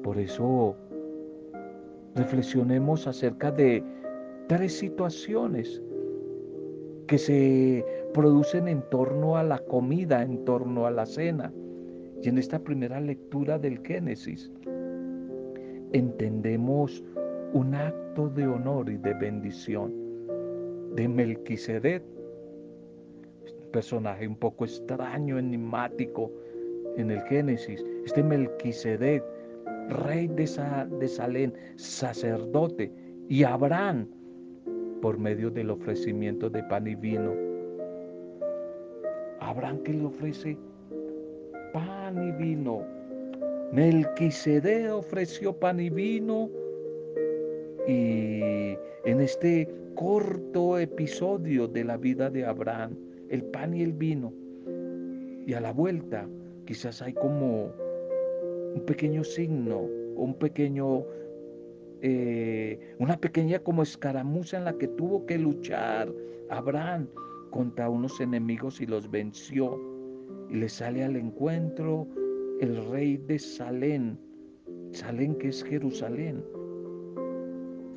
Por 0.02 0.18
eso 0.18 0.76
reflexionemos 2.16 3.06
acerca 3.06 3.52
de 3.52 3.84
tres 4.48 4.78
situaciones 4.78 5.82
que 7.08 7.18
se 7.18 7.86
producen 8.14 8.68
en 8.68 8.82
torno 8.90 9.38
a 9.38 9.44
la 9.44 9.60
comida, 9.60 10.24
en 10.24 10.44
torno 10.46 10.86
a 10.86 10.92
la 10.92 11.06
cena. 11.06 11.54
Y 12.22 12.30
en 12.30 12.38
esta 12.38 12.60
primera 12.60 13.00
lectura 13.00 13.60
del 13.60 13.80
Génesis 13.86 14.52
entendemos 15.94 17.04
un 17.54 17.76
acto 17.76 18.30
de 18.30 18.48
honor 18.48 18.90
y 18.90 18.98
de 18.98 19.14
bendición 19.14 19.94
de 20.96 21.08
Melquisedec, 21.08 22.04
un 23.64 23.72
personaje 23.72 24.28
un 24.28 24.36
poco 24.36 24.66
extraño, 24.66 25.38
enigmático 25.38 26.32
en 26.98 27.12
el 27.12 27.22
Génesis. 27.24 27.86
Este 28.06 28.24
Melquisedec, 28.24 29.24
rey 29.90 30.28
de, 30.28 30.50
de 31.00 31.08
Salén, 31.08 31.54
sacerdote, 31.76 32.92
y 33.30 33.44
Abraham, 33.44 34.08
por 35.02 35.18
medio 35.18 35.50
del 35.50 35.70
ofrecimiento 35.70 36.50
de 36.50 36.64
pan 36.64 36.88
y 36.88 36.96
vino. 36.96 37.34
Abraham 39.40 39.80
que 39.84 39.94
le 39.94 40.06
ofrece 40.06 40.58
pan 41.74 42.22
y 42.28 42.32
vino. 42.32 42.86
Melquisede 43.72 44.90
ofreció 44.90 45.54
pan 45.54 45.80
y 45.80 45.90
vino 45.90 46.50
y 47.88 48.78
en 49.06 49.22
este 49.22 49.68
corto 49.96 50.78
episodio 50.78 51.68
de 51.68 51.84
la 51.84 51.98
vida 51.98 52.30
de 52.30 52.46
Abraham, 52.46 52.96
el 53.30 53.44
pan 53.44 53.74
y 53.74 53.82
el 53.82 53.94
vino. 53.94 54.34
Y 55.46 55.54
a 55.54 55.62
la 55.62 55.72
vuelta 55.72 56.28
quizás 56.66 57.02
hay 57.02 57.14
como 57.14 57.72
un 58.76 58.84
pequeño 58.86 59.24
signo, 59.24 59.88
un 60.16 60.34
pequeño 60.34 61.04
eh, 62.02 62.96
una 63.00 63.20
pequeña 63.20 63.60
como 63.60 63.84
escaramuza 63.84 64.58
en 64.58 64.66
la 64.66 64.78
que 64.78 64.88
tuvo 64.88 65.26
que 65.26 65.38
luchar 65.38 66.14
Abraham 66.50 67.08
contra 67.52 67.90
unos 67.90 68.20
enemigos 68.20 68.82
y 68.82 68.86
los 68.86 69.10
venció. 69.10 69.80
Y 70.50 70.56
le 70.56 70.70
sale 70.70 71.04
al 71.04 71.16
encuentro 71.16 72.08
el 72.62 72.90
rey 72.90 73.18
de 73.18 73.40
Salén, 73.40 74.20
Salén 74.92 75.36
que 75.36 75.50
es 75.50 75.64
Jerusalén, 75.64 76.44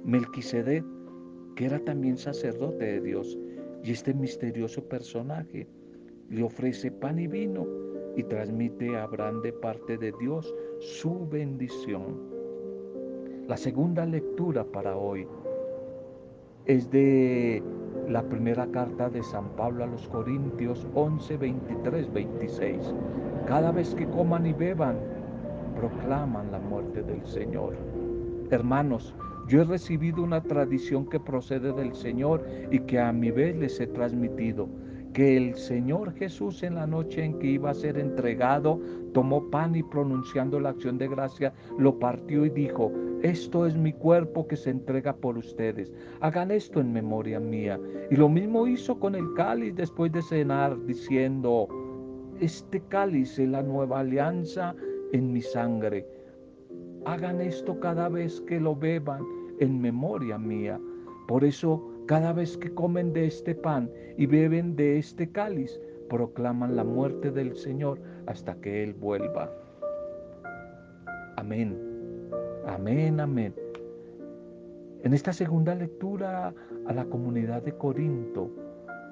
Melquisedec, 0.04 0.84
que 1.56 1.66
era 1.66 1.78
también 1.80 2.16
sacerdote 2.16 2.84
de 2.84 3.00
Dios. 3.00 3.38
Y 3.84 3.92
este 3.92 4.12
misterioso 4.12 4.82
personaje 4.88 5.68
le 6.28 6.42
ofrece 6.42 6.90
pan 6.90 7.18
y 7.18 7.26
vino 7.26 7.66
y 8.16 8.22
transmite 8.24 8.96
a 8.96 9.04
Abraham 9.04 9.42
de 9.42 9.52
parte 9.52 9.96
de 9.96 10.12
Dios 10.20 10.52
su 10.78 11.26
bendición. 11.28 12.29
La 13.50 13.56
segunda 13.56 14.06
lectura 14.06 14.62
para 14.62 14.96
hoy 14.96 15.26
es 16.66 16.88
de 16.88 17.60
la 18.08 18.22
primera 18.22 18.68
carta 18.68 19.10
de 19.10 19.24
San 19.24 19.48
Pablo 19.56 19.82
a 19.82 19.88
los 19.88 20.06
Corintios 20.06 20.86
11, 20.94 21.36
23, 21.36 22.12
26. 22.12 22.94
Cada 23.48 23.72
vez 23.72 23.92
que 23.96 24.06
coman 24.06 24.46
y 24.46 24.52
beban, 24.52 25.00
proclaman 25.74 26.52
la 26.52 26.60
muerte 26.60 27.02
del 27.02 27.26
Señor. 27.26 27.74
Hermanos, 28.52 29.16
yo 29.48 29.62
he 29.62 29.64
recibido 29.64 30.22
una 30.22 30.44
tradición 30.44 31.06
que 31.06 31.18
procede 31.18 31.72
del 31.72 31.92
Señor 31.96 32.46
y 32.70 32.78
que 32.78 33.00
a 33.00 33.12
mi 33.12 33.32
vez 33.32 33.56
les 33.56 33.80
he 33.80 33.88
transmitido 33.88 34.68
que 35.12 35.36
el 35.36 35.54
Señor 35.54 36.12
Jesús 36.14 36.62
en 36.62 36.76
la 36.76 36.86
noche 36.86 37.24
en 37.24 37.38
que 37.38 37.48
iba 37.48 37.70
a 37.70 37.74
ser 37.74 37.98
entregado, 37.98 38.80
tomó 39.12 39.50
pan 39.50 39.74
y 39.74 39.82
pronunciando 39.82 40.60
la 40.60 40.70
acción 40.70 40.98
de 40.98 41.08
gracia, 41.08 41.52
lo 41.78 41.98
partió 41.98 42.44
y 42.46 42.50
dijo, 42.50 42.92
esto 43.22 43.66
es 43.66 43.76
mi 43.76 43.92
cuerpo 43.92 44.46
que 44.46 44.56
se 44.56 44.70
entrega 44.70 45.14
por 45.14 45.36
ustedes. 45.36 45.92
Hagan 46.20 46.50
esto 46.50 46.80
en 46.80 46.92
memoria 46.92 47.40
mía. 47.40 47.78
Y 48.10 48.16
lo 48.16 48.28
mismo 48.28 48.66
hizo 48.66 48.98
con 48.98 49.14
el 49.14 49.34
cáliz 49.34 49.74
después 49.74 50.12
de 50.12 50.22
cenar, 50.22 50.76
diciendo, 50.86 51.68
este 52.40 52.80
cáliz 52.88 53.38
es 53.38 53.48
la 53.48 53.62
nueva 53.62 54.00
alianza 54.00 54.74
en 55.12 55.32
mi 55.32 55.42
sangre. 55.42 56.06
Hagan 57.04 57.40
esto 57.40 57.78
cada 57.80 58.08
vez 58.08 58.40
que 58.42 58.60
lo 58.60 58.76
beban 58.76 59.22
en 59.58 59.80
memoria 59.80 60.38
mía. 60.38 60.80
Por 61.26 61.44
eso 61.44 61.89
cada 62.10 62.32
vez 62.32 62.56
que 62.56 62.74
comen 62.74 63.12
de 63.12 63.26
este 63.26 63.54
pan 63.54 63.88
y 64.16 64.26
beben 64.26 64.74
de 64.74 64.98
este 64.98 65.30
cáliz, 65.30 65.80
proclaman 66.08 66.74
la 66.74 66.82
muerte 66.82 67.30
del 67.30 67.54
Señor 67.54 68.00
hasta 68.26 68.56
que 68.56 68.82
Él 68.82 68.94
vuelva. 68.94 69.48
Amén. 71.36 71.78
Amén, 72.66 73.20
amén. 73.20 73.54
En 75.04 75.14
esta 75.14 75.32
segunda 75.32 75.72
lectura 75.76 76.52
a 76.88 76.92
la 76.92 77.04
comunidad 77.04 77.62
de 77.62 77.76
Corinto, 77.76 78.50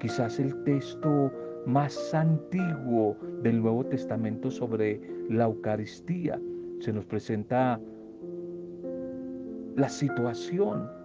quizás 0.01 0.37
el 0.37 0.61
texto 0.65 1.31
más 1.65 2.13
antiguo 2.13 3.15
del 3.43 3.61
Nuevo 3.61 3.85
Testamento 3.85 4.51
sobre 4.51 4.99
la 5.29 5.45
Eucaristía, 5.45 6.37
se 6.81 6.91
nos 6.91 7.05
presenta 7.05 7.79
la 9.77 9.87
situación 9.87 10.98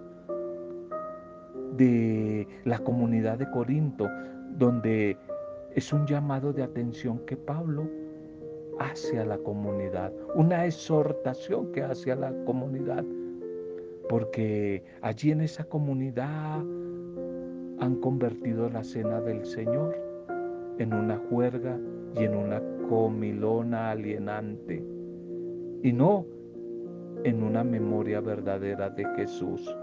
de 1.77 2.47
la 2.65 2.79
comunidad 2.79 3.39
de 3.39 3.51
Corinto, 3.51 4.09
donde 4.57 5.17
es 5.75 5.93
un 5.93 6.07
llamado 6.07 6.53
de 6.53 6.63
atención 6.63 7.19
que 7.27 7.37
Pablo 7.37 7.89
hace 8.79 9.19
a 9.19 9.25
la 9.25 9.39
comunidad, 9.39 10.13
una 10.35 10.67
exhortación 10.67 11.73
que 11.73 11.83
hace 11.83 12.13
a 12.13 12.17
la 12.17 12.33
comunidad, 12.45 13.05
porque 14.09 14.83
allí 15.01 15.31
en 15.31 15.41
esa 15.41 15.65
comunidad 15.65 16.61
han 17.79 17.97
convertido 18.01 18.69
la 18.69 18.85
cena 18.85 19.21
del 19.21 19.45
Señor 19.45 19.97
en 20.79 20.93
una 20.93 21.19
juerga 21.31 21.79
y 22.17 22.25
en 22.25 22.35
una 22.37 22.63
comilona 22.89 23.91
alienante, 23.91 24.85
y 25.83 25.93
no 25.93 26.27
en 27.25 27.43
una 27.43 27.65
memoria 27.65 28.21
verdadera 28.21 28.91
de 28.91 29.05
Jesús 29.17 29.75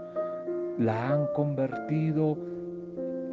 la 0.78 1.12
han 1.12 1.26
convertido 1.34 2.36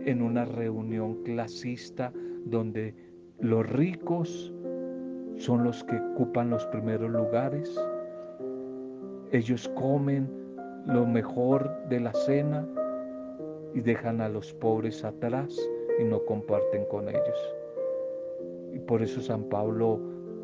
en 0.05 0.21
una 0.21 0.45
reunión 0.45 1.23
clasista 1.23 2.11
donde 2.45 2.95
los 3.39 3.69
ricos 3.69 4.53
son 5.37 5.63
los 5.63 5.83
que 5.83 5.95
ocupan 5.95 6.49
los 6.49 6.65
primeros 6.67 7.09
lugares. 7.09 7.79
Ellos 9.31 9.69
comen 9.75 10.29
lo 10.85 11.05
mejor 11.05 11.71
de 11.89 11.99
la 11.99 12.13
cena 12.13 12.67
y 13.73 13.81
dejan 13.81 14.21
a 14.21 14.29
los 14.29 14.53
pobres 14.53 15.03
atrás 15.05 15.55
y 15.99 16.03
no 16.03 16.23
comparten 16.25 16.85
con 16.85 17.07
ellos. 17.07 17.55
Y 18.73 18.79
por 18.79 19.01
eso 19.01 19.21
San 19.21 19.43
Pablo 19.43 19.99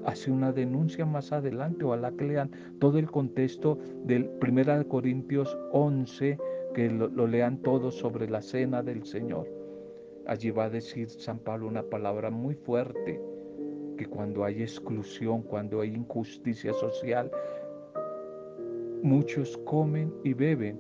hace 0.06 0.32
una 0.32 0.52
denuncia 0.52 1.06
más 1.06 1.32
adelante, 1.32 1.84
ojalá 1.84 2.12
que 2.12 2.26
lean 2.26 2.52
todo 2.80 3.00
el 3.00 3.10
contexto 3.10 3.78
del 4.04 4.30
1 4.42 4.88
Corintios 4.88 5.58
11, 5.72 6.38
que 6.76 6.90
lo, 6.90 7.26
lean 7.26 7.60
todos 7.60 7.96
sobre 7.96 8.30
la 8.30 8.42
cena 8.42 8.84
del 8.84 9.06
Señor. 9.06 9.48
Allí 10.28 10.52
va 10.52 10.66
a 10.66 10.70
decir 10.70 11.10
San 11.10 11.40
Pablo 11.40 11.68
una 11.68 11.84
palabra 11.84 12.30
muy 12.30 12.54
fuerte, 12.54 13.22
que 13.98 14.06
cuando 14.06 14.44
hay 14.44 14.62
exclusión, 14.62 15.42
cuando 15.42 15.80
hay 15.80 15.96
injusticia 15.96 16.74
social, 16.74 17.32
muchos 19.02 19.58
comen 19.60 20.14
y 20.26 20.34
beben, 20.34 20.78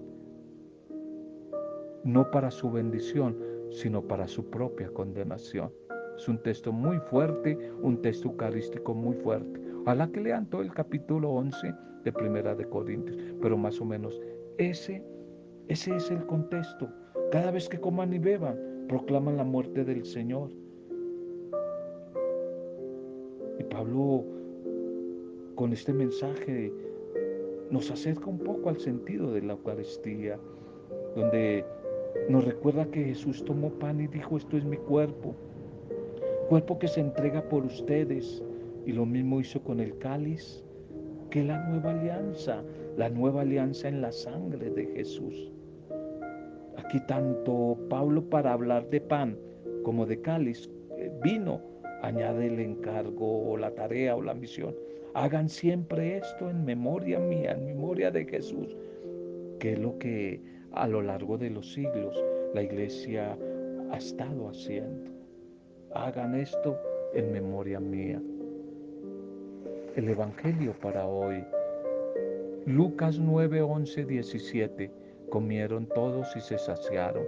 no 2.03 2.29
para 2.29 2.51
su 2.51 2.69
bendición, 2.69 3.37
sino 3.71 4.01
para 4.01 4.27
su 4.27 4.49
propia 4.49 4.89
condenación. 4.89 5.71
Es 6.17 6.27
un 6.27 6.43
texto 6.43 6.73
muy 6.73 6.99
fuerte, 7.09 7.57
un 7.81 8.01
texto 8.01 8.27
eucarístico 8.27 8.93
muy 8.93 9.15
fuerte. 9.15 9.61
Ojalá 9.83 10.11
que 10.11 10.19
lean 10.19 10.49
todo 10.49 10.61
el 10.61 10.73
capítulo 10.73 11.29
11 11.31 11.73
de 12.03 12.11
Primera 12.11 12.53
de 12.53 12.65
Corintios, 12.65 13.17
pero 13.41 13.57
más 13.57 13.79
o 13.79 13.85
menos 13.85 14.19
ese 14.57 15.01
ese 15.67 15.95
es 15.95 16.11
el 16.11 16.25
contexto. 16.25 16.87
Cada 17.31 17.51
vez 17.51 17.67
que 17.67 17.79
coman 17.79 18.13
y 18.13 18.19
beban, 18.19 18.85
proclaman 18.87 19.37
la 19.37 19.43
muerte 19.43 19.83
del 19.83 20.05
Señor. 20.05 20.51
Y 23.59 23.63
Pablo, 23.63 24.23
con 25.55 25.73
este 25.73 25.91
mensaje, 25.91 26.71
nos 27.71 27.89
acerca 27.89 28.27
un 28.27 28.37
poco 28.37 28.69
al 28.69 28.79
sentido 28.79 29.31
de 29.33 29.41
la 29.41 29.53
Eucaristía, 29.53 30.39
donde 31.15 31.65
nos 32.29 32.45
recuerda 32.45 32.85
que 32.91 33.03
Jesús 33.03 33.43
tomó 33.43 33.71
pan 33.71 34.01
y 34.01 34.07
dijo, 34.07 34.37
esto 34.37 34.57
es 34.57 34.65
mi 34.65 34.77
cuerpo, 34.77 35.35
cuerpo 36.47 36.77
que 36.77 36.87
se 36.87 37.01
entrega 37.01 37.41
por 37.49 37.65
ustedes. 37.65 38.43
Y 38.85 38.91
lo 38.91 39.07
mismo 39.07 39.39
hizo 39.39 39.63
con 39.63 39.79
el 39.79 39.97
cáliz, 39.97 40.63
que 41.31 41.43
la 41.43 41.67
nueva 41.69 41.89
alianza, 41.89 42.61
la 42.97 43.09
nueva 43.09 43.41
alianza 43.41 43.87
en 43.87 44.01
la 44.01 44.11
sangre 44.11 44.69
de 44.69 44.85
Jesús. 44.95 45.54
Aquí 46.95 47.05
tanto 47.07 47.77
Pablo 47.89 48.23
para 48.29 48.53
hablar 48.53 48.89
de 48.89 49.01
pan 49.01 49.37
como 49.83 50.05
de 50.05 50.21
cáliz, 50.21 50.71
eh, 50.97 51.11
vino, 51.21 51.59
añade 52.01 52.47
el 52.47 52.57
encargo 52.57 53.49
o 53.49 53.57
la 53.57 53.71
tarea 53.71 54.15
o 54.15 54.21
la 54.21 54.33
misión. 54.33 54.73
Hagan 55.13 55.49
siempre 55.49 56.15
esto 56.15 56.49
en 56.49 56.63
memoria 56.63 57.19
mía, 57.19 57.51
en 57.51 57.65
memoria 57.65 58.11
de 58.11 58.23
Jesús, 58.23 58.77
que 59.59 59.73
es 59.73 59.79
lo 59.79 59.99
que 59.99 60.41
a 60.71 60.87
lo 60.87 61.01
largo 61.01 61.37
de 61.37 61.49
los 61.49 61.73
siglos 61.73 62.15
la 62.53 62.63
iglesia 62.63 63.37
ha 63.91 63.97
estado 63.97 64.47
haciendo. 64.47 65.11
Hagan 65.93 66.33
esto 66.33 66.79
en 67.13 67.29
memoria 67.29 67.81
mía. 67.81 68.21
El 69.97 70.07
Evangelio 70.07 70.73
para 70.79 71.05
hoy. 71.05 71.43
Lucas 72.65 73.19
9, 73.19 73.61
11, 73.63 74.05
17 74.05 75.04
Comieron 75.29 75.87
todos 75.87 76.35
y 76.35 76.41
se 76.41 76.57
saciaron. 76.57 77.23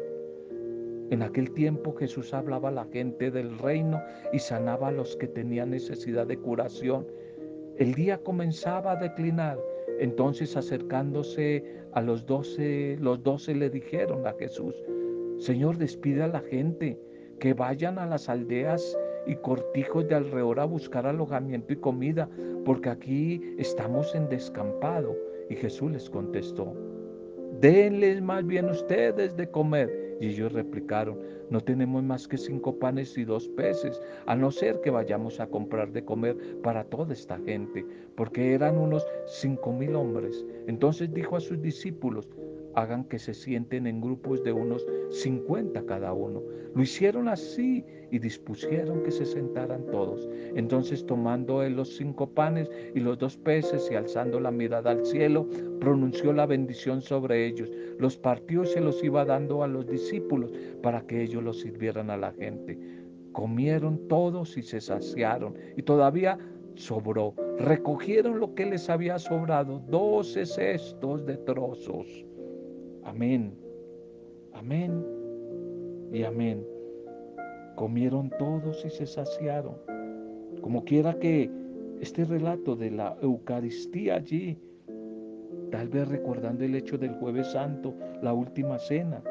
En 1.10 1.22
aquel 1.22 1.52
tiempo 1.52 1.96
Jesús 1.96 2.34
hablaba 2.34 2.70
a 2.70 2.74
la 2.74 2.86
gente 2.86 3.32
del 3.32 3.58
reino 3.60 4.02
y 4.34 4.40
sanaba 4.40 4.90
a 4.90 4.92
los 4.92 5.16
que 5.16 5.28
tenían 5.28 5.70
necesidad 5.70 6.28
de 6.28 6.38
curación. 6.38 7.08
El 7.78 7.94
día 7.94 8.18
comenzaba 8.18 8.94
a 8.94 8.96
declinar. 8.98 9.58
Entonces 10.00 10.56
acercándose 10.56 11.64
a 11.94 12.02
los 12.02 12.26
doce, 12.26 12.98
los 13.00 13.24
doce 13.24 13.56
le 13.56 13.70
dijeron 13.70 14.28
a 14.28 14.34
Jesús, 14.34 14.76
Señor, 15.40 15.78
despide 15.78 16.24
a 16.24 16.28
la 16.28 16.42
gente, 16.42 17.00
que 17.40 17.54
vayan 17.54 18.00
a 18.00 18.06
las 18.06 18.30
aldeas 18.30 18.98
y 19.28 19.36
cortijos 19.36 20.08
de 20.08 20.16
alrededor 20.16 20.60
a 20.60 20.66
buscar 20.66 21.06
alojamiento 21.06 21.74
y 21.74 21.78
comida, 21.78 22.30
porque 22.66 22.90
aquí 22.90 23.42
estamos 23.58 24.14
en 24.16 24.28
descampado. 24.30 25.16
Y 25.50 25.56
Jesús 25.56 25.92
les 25.92 26.10
contestó, 26.10 26.74
denles 27.60 28.22
más 28.22 28.46
bien 28.46 28.70
ustedes 28.70 29.36
de 29.36 29.50
comer. 29.50 30.18
Y 30.20 30.30
ellos 30.30 30.52
replicaron, 30.52 31.20
no 31.50 31.62
tenemos 31.62 32.04
más 32.04 32.28
que 32.28 32.38
cinco 32.38 32.80
panes 32.80 33.18
y 33.18 33.24
dos 33.24 33.48
peces, 33.50 34.02
a 34.26 34.36
no 34.36 34.50
ser 34.50 34.82
que 34.82 34.90
vayamos 34.90 35.40
a 35.40 35.48
comprar 35.48 35.92
de 35.92 36.04
comer 36.04 36.36
para 36.64 36.84
toda 36.86 37.14
esta 37.14 37.38
gente, 37.40 37.86
porque 38.16 38.54
eran 38.54 38.78
unos 38.78 39.06
cinco 39.28 39.72
mil 39.72 39.96
hombres. 39.96 40.44
Entonces 40.66 41.14
dijo 41.14 41.36
a 41.36 41.40
sus 41.40 41.62
discípulos, 41.62 42.28
hagan 42.78 43.06
que 43.06 43.18
se 43.18 43.34
sienten 43.34 43.88
en 43.88 44.00
grupos 44.00 44.44
de 44.44 44.54
unos 44.54 44.86
50 45.10 45.84
cada 45.88 46.14
uno. 46.14 46.44
Lo 46.76 46.84
hicieron 46.84 47.28
así 47.28 47.84
y 48.12 48.20
dispusieron 48.20 49.02
que 49.02 49.10
se 49.10 49.26
sentaran 49.26 49.84
todos. 49.88 50.30
Entonces 50.56 51.04
tomando 51.04 51.64
él 51.64 51.76
los 51.76 51.98
cinco 51.98 52.30
panes 52.30 52.70
y 52.94 53.00
los 53.00 53.18
dos 53.18 53.36
peces 53.36 53.90
y 53.92 53.96
alzando 53.96 54.40
la 54.40 54.52
mirada 54.52 54.92
al 54.92 55.04
cielo, 55.04 55.48
pronunció 55.80 56.34
la 56.34 56.46
bendición 56.46 57.02
sobre 57.02 57.48
ellos. 57.48 57.72
Los 57.98 58.16
partió 58.16 58.62
y 58.62 58.68
se 58.68 58.80
los 58.80 59.04
iba 59.04 59.26
dando 59.26 59.64
a 59.64 59.68
los 59.68 59.88
discípulos 59.88 60.54
para 60.84 61.02
que 61.02 61.24
ellos 61.24 61.44
los 61.44 61.60
sirvieran 61.60 62.12
a 62.12 62.18
la 62.18 62.32
gente. 62.34 62.78
Comieron 63.32 64.08
todos 64.08 64.56
y 64.56 64.62
se 64.62 64.82
saciaron 64.82 65.56
y 65.76 65.82
todavía 65.82 66.38
sobró. 66.76 67.34
Recogieron 67.58 68.40
lo 68.40 68.54
que 68.54 68.68
les 68.68 68.88
había 68.88 69.18
sobrado, 69.18 69.82
doce 69.90 70.46
cestos 70.46 71.26
de 71.26 71.38
trozos. 71.38 72.27
Amén. 73.08 73.54
Amén 74.54 75.02
y 76.12 76.24
amén. 76.24 76.62
Comieron 77.76 78.30
todos 78.38 78.84
y 78.84 78.90
se 78.90 79.06
saciaron. 79.06 79.76
Como 80.62 80.84
quiera 80.84 81.18
que 81.18 81.50
este 82.02 82.26
relato 82.26 82.76
de 82.76 82.92
la 82.92 83.18
Eucaristía 83.22 84.16
allí, 84.16 84.60
tal 85.72 85.88
vez 85.88 86.10
recordando 86.10 86.66
el 86.66 86.76
hecho 86.76 86.98
del 86.98 87.14
jueves 87.14 87.48
santo, 87.48 87.96
la 88.22 88.34
última 88.34 88.78
cena, 88.78 89.24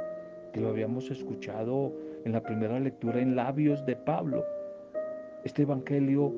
que 0.54 0.60
lo 0.62 0.68
habíamos 0.68 1.10
escuchado 1.10 1.92
en 2.24 2.32
la 2.32 2.42
primera 2.42 2.80
lectura 2.80 3.20
en 3.20 3.36
labios 3.36 3.84
de 3.84 3.94
Pablo. 3.94 4.42
Este 5.44 5.62
Evangelio, 5.62 6.32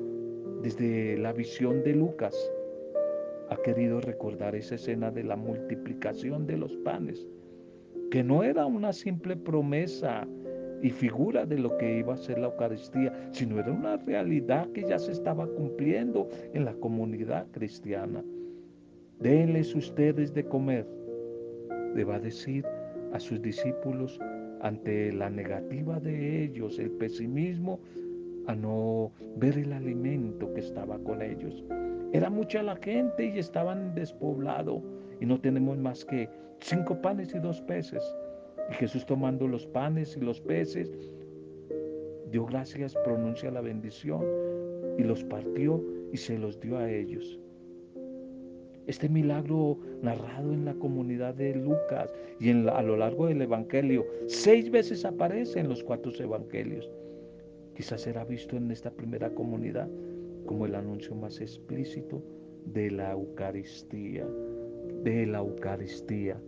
desde 0.61 1.17
la 1.17 1.31
visión 1.31 1.83
de 1.83 1.95
Lucas, 1.95 2.35
ha 3.49 3.57
querido 3.63 3.99
recordar 4.01 4.55
esa 4.55 4.75
escena 4.75 5.11
de 5.11 5.23
la 5.23 5.35
multiplicación 5.35 6.45
de 6.45 6.57
los 6.57 6.75
panes, 6.77 7.27
que 8.11 8.23
no 8.23 8.43
era 8.43 8.65
una 8.65 8.93
simple 8.93 9.35
promesa 9.35 10.27
y 10.81 10.89
figura 10.89 11.45
de 11.45 11.57
lo 11.57 11.77
que 11.77 11.99
iba 11.99 12.13
a 12.13 12.17
ser 12.17 12.39
la 12.39 12.47
Eucaristía, 12.47 13.13
sino 13.31 13.59
era 13.59 13.71
una 13.71 13.97
realidad 13.97 14.71
que 14.71 14.83
ya 14.83 14.97
se 14.97 15.11
estaba 15.11 15.47
cumpliendo 15.47 16.29
en 16.53 16.65
la 16.65 16.73
comunidad 16.73 17.47
cristiana. 17.51 18.23
Denles 19.19 19.75
ustedes 19.75 20.33
de 20.33 20.45
comer, 20.45 20.87
le 21.95 22.03
va 22.03 22.15
a 22.15 22.19
decir 22.19 22.65
a 23.11 23.19
sus 23.19 23.41
discípulos 23.41 24.19
ante 24.61 25.11
la 25.11 25.29
negativa 25.29 25.99
de 25.99 26.43
ellos, 26.43 26.79
el 26.79 26.91
pesimismo, 26.91 27.79
a 28.47 28.55
no 28.55 29.11
ver 29.37 29.57
el 29.57 29.73
alimento 29.73 30.53
que 30.53 30.61
estaba 30.61 30.97
con 30.99 31.21
ellos. 31.21 31.63
Era 32.11 32.29
mucha 32.29 32.63
la 32.63 32.75
gente 32.77 33.31
y 33.35 33.37
estaban 33.37 33.93
despoblado 33.93 34.81
y 35.19 35.25
no 35.27 35.39
tenemos 35.39 35.77
más 35.77 36.03
que 36.03 36.27
cinco 36.59 36.99
panes 37.01 37.33
y 37.35 37.39
dos 37.39 37.61
peces. 37.61 38.03
Y 38.71 38.73
Jesús 38.73 39.05
tomando 39.05 39.47
los 39.47 39.67
panes 39.67 40.17
y 40.17 40.19
los 40.19 40.41
peces, 40.41 40.91
dio 42.31 42.45
gracias, 42.47 42.95
pronuncia 43.03 43.51
la 43.51 43.61
bendición 43.61 44.23
y 44.97 45.03
los 45.03 45.23
partió 45.23 45.83
y 46.11 46.17
se 46.17 46.37
los 46.39 46.59
dio 46.59 46.79
a 46.79 46.89
ellos. 46.89 47.39
Este 48.87 49.07
milagro 49.07 49.77
narrado 50.01 50.51
en 50.51 50.65
la 50.65 50.73
comunidad 50.73 51.35
de 51.35 51.53
Lucas 51.53 52.11
y 52.39 52.49
a 52.49 52.81
lo 52.81 52.97
largo 52.97 53.27
del 53.27 53.43
Evangelio, 53.43 54.03
seis 54.25 54.71
veces 54.71 55.05
aparece 55.05 55.59
en 55.59 55.69
los 55.69 55.83
cuatro 55.83 56.11
Evangelios. 56.19 56.89
Quizás 57.75 58.01
será 58.01 58.25
visto 58.25 58.57
en 58.57 58.71
esta 58.71 58.89
primera 58.89 59.29
comunidad 59.29 59.87
como 60.45 60.65
el 60.65 60.75
anuncio 60.75 61.15
más 61.15 61.41
explícito 61.41 62.23
de 62.65 62.91
la 62.91 63.11
Eucaristía, 63.11 64.27
de 65.03 65.25
la 65.25 65.39
Eucaristía. 65.39 66.39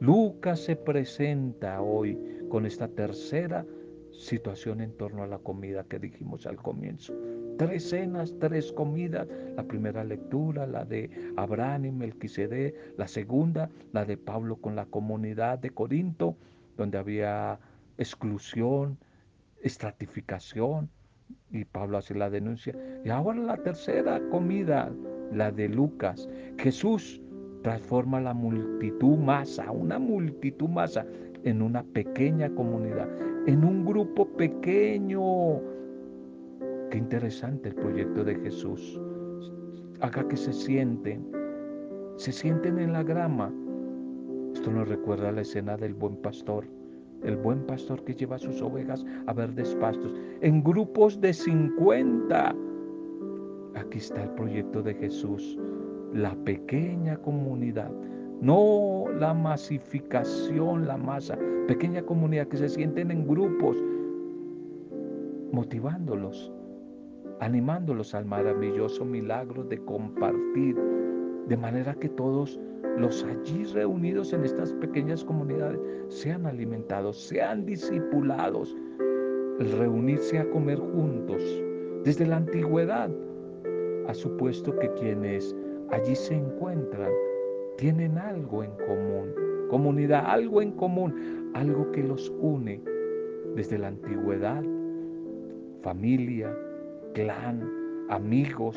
Lucas 0.00 0.60
se 0.60 0.76
presenta 0.76 1.80
hoy 1.80 2.18
con 2.48 2.66
esta 2.66 2.88
tercera 2.88 3.64
situación 4.12 4.80
en 4.80 4.92
torno 4.92 5.22
a 5.22 5.26
la 5.26 5.38
comida 5.38 5.84
que 5.84 5.98
dijimos 5.98 6.46
al 6.46 6.56
comienzo. 6.56 7.14
Tres 7.58 7.88
cenas, 7.88 8.34
tres 8.38 8.72
comidas. 8.72 9.26
La 9.56 9.62
primera 9.62 10.04
lectura, 10.04 10.66
la 10.66 10.84
de 10.84 11.10
Abraham 11.36 11.86
y 11.86 11.92
Melquisedec. 11.92 12.74
La 12.98 13.08
segunda, 13.08 13.70
la 13.92 14.04
de 14.04 14.16
Pablo 14.16 14.56
con 14.56 14.76
la 14.76 14.86
comunidad 14.86 15.58
de 15.58 15.70
Corinto, 15.70 16.36
donde 16.76 16.98
había 16.98 17.58
exclusión, 17.96 18.98
estratificación. 19.62 20.90
Y 21.50 21.64
Pablo 21.64 21.98
hace 21.98 22.14
la 22.14 22.30
denuncia. 22.30 22.74
Y 23.04 23.08
ahora 23.08 23.38
la 23.40 23.56
tercera 23.56 24.20
comida, 24.30 24.92
la 25.32 25.50
de 25.50 25.68
Lucas. 25.68 26.28
Jesús 26.58 27.20
transforma 27.62 28.20
la 28.20 28.34
multitud 28.34 29.16
masa, 29.16 29.70
una 29.70 29.98
multitud 29.98 30.68
masa, 30.68 31.04
en 31.44 31.62
una 31.62 31.82
pequeña 31.82 32.50
comunidad, 32.50 33.08
en 33.46 33.64
un 33.64 33.84
grupo 33.84 34.26
pequeño. 34.36 35.60
Qué 36.90 36.98
interesante 36.98 37.70
el 37.70 37.74
proyecto 37.74 38.24
de 38.24 38.34
Jesús. 38.36 39.00
Haga 40.00 40.26
que 40.28 40.36
se 40.36 40.52
sienten, 40.52 41.26
se 42.16 42.32
sienten 42.32 42.78
en 42.78 42.92
la 42.92 43.02
grama. 43.02 43.52
Esto 44.54 44.70
nos 44.70 44.88
recuerda 44.88 45.32
la 45.32 45.42
escena 45.42 45.76
del 45.76 45.94
buen 45.94 46.16
pastor, 46.16 46.66
el 47.26 47.36
buen 47.36 47.66
pastor 47.66 48.02
que 48.04 48.14
lleva 48.14 48.38
sus 48.38 48.62
ovejas 48.62 49.04
a 49.26 49.32
verdes 49.32 49.74
pastos, 49.76 50.14
en 50.40 50.62
grupos 50.62 51.20
de 51.20 51.32
50. 51.32 52.54
Aquí 53.74 53.98
está 53.98 54.22
el 54.22 54.30
proyecto 54.30 54.82
de 54.82 54.94
Jesús 54.94 55.58
la 56.16 56.34
pequeña 56.44 57.16
comunidad, 57.18 57.90
no 58.40 59.04
la 59.18 59.34
masificación, 59.34 60.86
la 60.86 60.96
masa, 60.96 61.38
pequeña 61.66 62.02
comunidad 62.02 62.48
que 62.48 62.56
se 62.56 62.68
sienten 62.68 63.10
en 63.10 63.26
grupos, 63.26 63.76
motivándolos, 65.52 66.52
animándolos 67.40 68.14
al 68.14 68.24
maravilloso 68.24 69.04
milagro 69.04 69.64
de 69.64 69.78
compartir, 69.84 70.76
de 71.48 71.56
manera 71.56 71.94
que 71.94 72.08
todos 72.08 72.58
los 72.98 73.24
allí 73.24 73.64
reunidos 73.64 74.32
en 74.32 74.44
estas 74.44 74.72
pequeñas 74.74 75.24
comunidades 75.24 75.80
sean 76.08 76.46
alimentados, 76.46 77.18
sean 77.18 77.66
discipulados, 77.66 78.76
el 79.60 79.72
reunirse 79.78 80.38
a 80.38 80.48
comer 80.50 80.78
juntos. 80.78 81.42
Desde 82.04 82.26
la 82.26 82.36
antigüedad 82.36 83.10
ha 84.08 84.14
supuesto 84.14 84.76
que 84.78 84.92
quienes 84.94 85.54
allí 85.90 86.14
se 86.14 86.34
encuentran, 86.34 87.10
tienen 87.76 88.16
algo 88.16 88.64
en 88.64 88.70
común, 88.86 89.34
comunidad, 89.68 90.24
algo 90.26 90.62
en 90.62 90.72
común, 90.72 91.50
algo 91.54 91.90
que 91.92 92.02
los 92.02 92.32
une 92.40 92.80
desde 93.54 93.78
la 93.78 93.88
antigüedad, 93.88 94.62
familia, 95.82 96.54
clan, 97.14 97.68
amigos, 98.08 98.76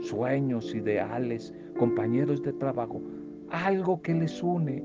sueños, 0.00 0.74
ideales, 0.74 1.52
compañeros 1.78 2.42
de 2.42 2.52
trabajo, 2.54 3.00
algo 3.50 4.00
que 4.02 4.14
les 4.14 4.42
une 4.42 4.82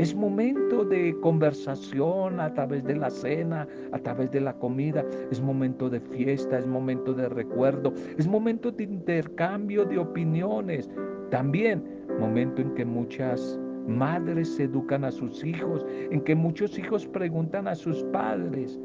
es 0.00 0.14
momento 0.14 0.82
de 0.82 1.14
conversación 1.20 2.40
a 2.40 2.54
través 2.54 2.82
de 2.84 2.96
la 2.96 3.10
cena, 3.10 3.68
a 3.92 3.98
través 3.98 4.30
de 4.30 4.40
la 4.40 4.54
comida. 4.54 5.04
Es 5.30 5.42
momento 5.42 5.90
de 5.90 6.00
fiesta, 6.00 6.58
es 6.58 6.66
momento 6.66 7.12
de 7.12 7.28
recuerdo, 7.28 7.92
es 8.16 8.26
momento 8.26 8.70
de 8.70 8.84
intercambio 8.84 9.84
de 9.84 9.98
opiniones. 9.98 10.88
También 11.30 11.84
momento 12.18 12.62
en 12.62 12.72
que 12.72 12.86
muchas 12.86 13.60
madres 13.86 14.58
educan 14.58 15.04
a 15.04 15.10
sus 15.10 15.44
hijos, 15.44 15.84
en 16.10 16.22
que 16.22 16.34
muchos 16.34 16.78
hijos 16.78 17.06
preguntan 17.06 17.68
a 17.68 17.74
sus 17.74 18.02
padres. 18.04 18.80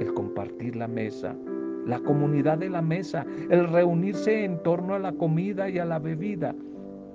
El 0.00 0.14
compartir 0.14 0.76
la 0.76 0.88
mesa, 0.88 1.36
la 1.84 2.00
comunidad 2.00 2.56
de 2.56 2.70
la 2.70 2.80
mesa, 2.80 3.26
el 3.50 3.68
reunirse 3.68 4.44
en 4.44 4.62
torno 4.62 4.94
a 4.94 4.98
la 4.98 5.12
comida 5.12 5.68
y 5.68 5.78
a 5.78 5.84
la 5.84 5.98
bebida 5.98 6.54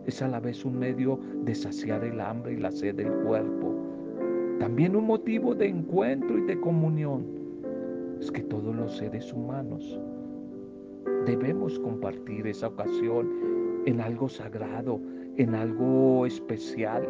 es 0.09 0.21
a 0.21 0.27
la 0.27 0.39
vez 0.39 0.65
un 0.65 0.77
medio 0.77 1.19
de 1.43 1.55
saciar 1.55 2.03
el 2.03 2.19
hambre 2.19 2.53
y 2.53 2.57
la 2.57 2.71
sed 2.71 2.95
del 2.95 3.11
cuerpo. 3.23 3.75
También 4.59 4.95
un 4.95 5.05
motivo 5.05 5.55
de 5.55 5.67
encuentro 5.67 6.37
y 6.37 6.41
de 6.41 6.59
comunión. 6.59 7.25
Es 8.19 8.31
que 8.31 8.41
todos 8.41 8.75
los 8.75 8.97
seres 8.97 9.31
humanos 9.31 9.99
debemos 11.25 11.79
compartir 11.79 12.45
esa 12.47 12.67
ocasión 12.67 13.29
en 13.85 14.01
algo 14.01 14.27
sagrado, 14.27 14.99
en 15.37 15.55
algo 15.55 16.25
especial. 16.25 17.07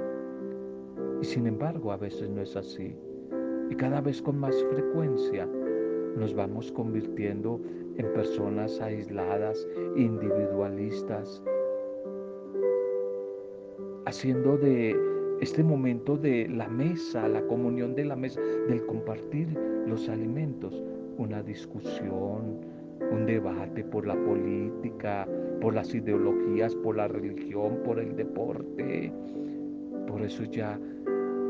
Y 1.22 1.26
sin 1.26 1.48
embargo 1.48 1.92
a 1.92 1.98
veces 1.98 2.30
no 2.30 2.42
es 2.42 2.56
así. 2.56 2.96
Y 3.70 3.76
cada 3.76 4.02
vez 4.02 4.22
con 4.22 4.38
más 4.38 4.56
frecuencia 4.72 5.48
nos 6.18 6.34
vamos 6.36 6.72
convirtiendo 6.72 7.62
en 7.96 8.14
personas 8.14 8.80
aisladas, 8.82 9.68
individualistas, 9.96 11.42
haciendo 14.10 14.58
de 14.58 15.00
este 15.40 15.64
momento 15.64 16.18
de 16.18 16.48
la 16.50 16.68
mesa, 16.68 17.28
la 17.28 17.42
comunión 17.44 17.96
de 17.96 18.06
la 18.06 18.16
mesa, 18.16 18.42
del 18.68 18.86
compartir 18.86 19.48
los 19.86 20.10
alimentos, 20.10 20.84
una 21.18 21.42
discusión, 21.44 22.60
un 23.12 23.26
debate 23.26 23.84
por 23.84 24.08
la 24.08 24.16
política, 24.16 25.28
por 25.62 25.76
las 25.76 25.94
ideologías, 25.94 26.76
por 26.76 26.98
la 26.98 27.08
religión, 27.08 27.80
por 27.86 28.00
el 28.00 28.16
deporte. 28.16 29.14
Por 30.08 30.24
eso 30.24 30.44
ya 30.44 30.80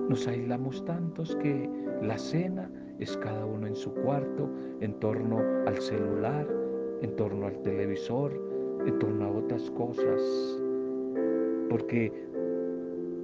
nos 0.09 0.27
aislamos 0.27 0.83
tantos 0.85 1.35
que 1.37 1.69
la 2.01 2.17
cena 2.17 2.69
es 2.99 3.15
cada 3.17 3.45
uno 3.45 3.67
en 3.67 3.75
su 3.75 3.93
cuarto, 3.93 4.49
en 4.81 4.93
torno 4.99 5.39
al 5.65 5.77
celular, 5.79 6.45
en 7.01 7.15
torno 7.15 7.47
al 7.47 7.61
televisor, 7.61 8.33
en 8.85 8.99
torno 8.99 9.25
a 9.25 9.31
otras 9.31 9.71
cosas. 9.71 10.21
Porque 11.69 12.11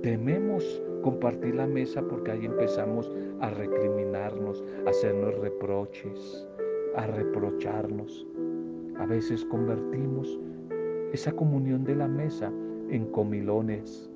tememos 0.06 0.84
compartir 1.02 1.56
la 1.56 1.66
mesa 1.66 2.00
porque 2.08 2.30
ahí 2.30 2.46
empezamos 2.46 3.12
a 3.42 3.50
recriminarnos, 3.50 4.64
a 4.86 4.92
hacernos 4.92 5.36
reproches, 5.40 6.48
a 6.96 7.08
reprocharnos. 7.08 8.28
A 9.00 9.08
veces 9.08 9.44
convertimos 9.46 10.40
esa 11.12 11.32
comunión 11.32 11.84
de 11.84 11.96
la 11.96 12.08
mesa 12.08 12.54
en 12.92 13.08
comilones, 13.08 14.12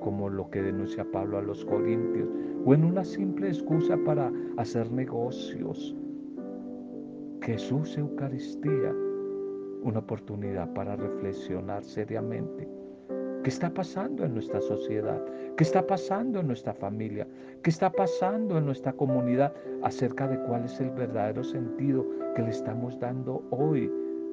como 0.00 0.30
lo 0.30 0.48
que 0.48 0.62
denuncia 0.62 1.04
Pablo 1.12 1.36
a 1.36 1.42
los 1.42 1.62
Corintios, 1.62 2.30
o 2.64 2.72
en 2.72 2.84
una 2.84 3.04
simple 3.04 3.48
excusa 3.48 3.98
para 4.06 4.32
hacer 4.56 4.90
negocios. 4.90 5.94
Jesús 7.42 7.98
Eucaristía, 7.98 8.96
una 9.82 9.98
oportunidad 9.98 10.72
para 10.72 10.96
reflexionar 10.96 11.84
seriamente 11.84 12.77
¿Qué 13.48 13.54
está 13.54 13.72
pasando 13.72 14.26
en 14.26 14.34
nuestra 14.34 14.60
sociedad? 14.60 15.24
¿Qué 15.56 15.64
está 15.64 15.86
pasando 15.86 16.40
en 16.40 16.48
nuestra 16.48 16.74
familia? 16.74 17.26
¿Qué 17.62 17.70
está 17.70 17.90
pasando 17.90 18.58
en 18.58 18.66
nuestra 18.66 18.92
comunidad 18.92 19.54
acerca 19.82 20.28
de 20.28 20.38
cuál 20.40 20.66
es 20.66 20.78
el 20.80 20.90
verdadero 20.90 21.42
sentido 21.42 22.04
que 22.36 22.42
le 22.42 22.50
estamos 22.50 23.00
dando 23.00 23.42
hoy 23.48 23.90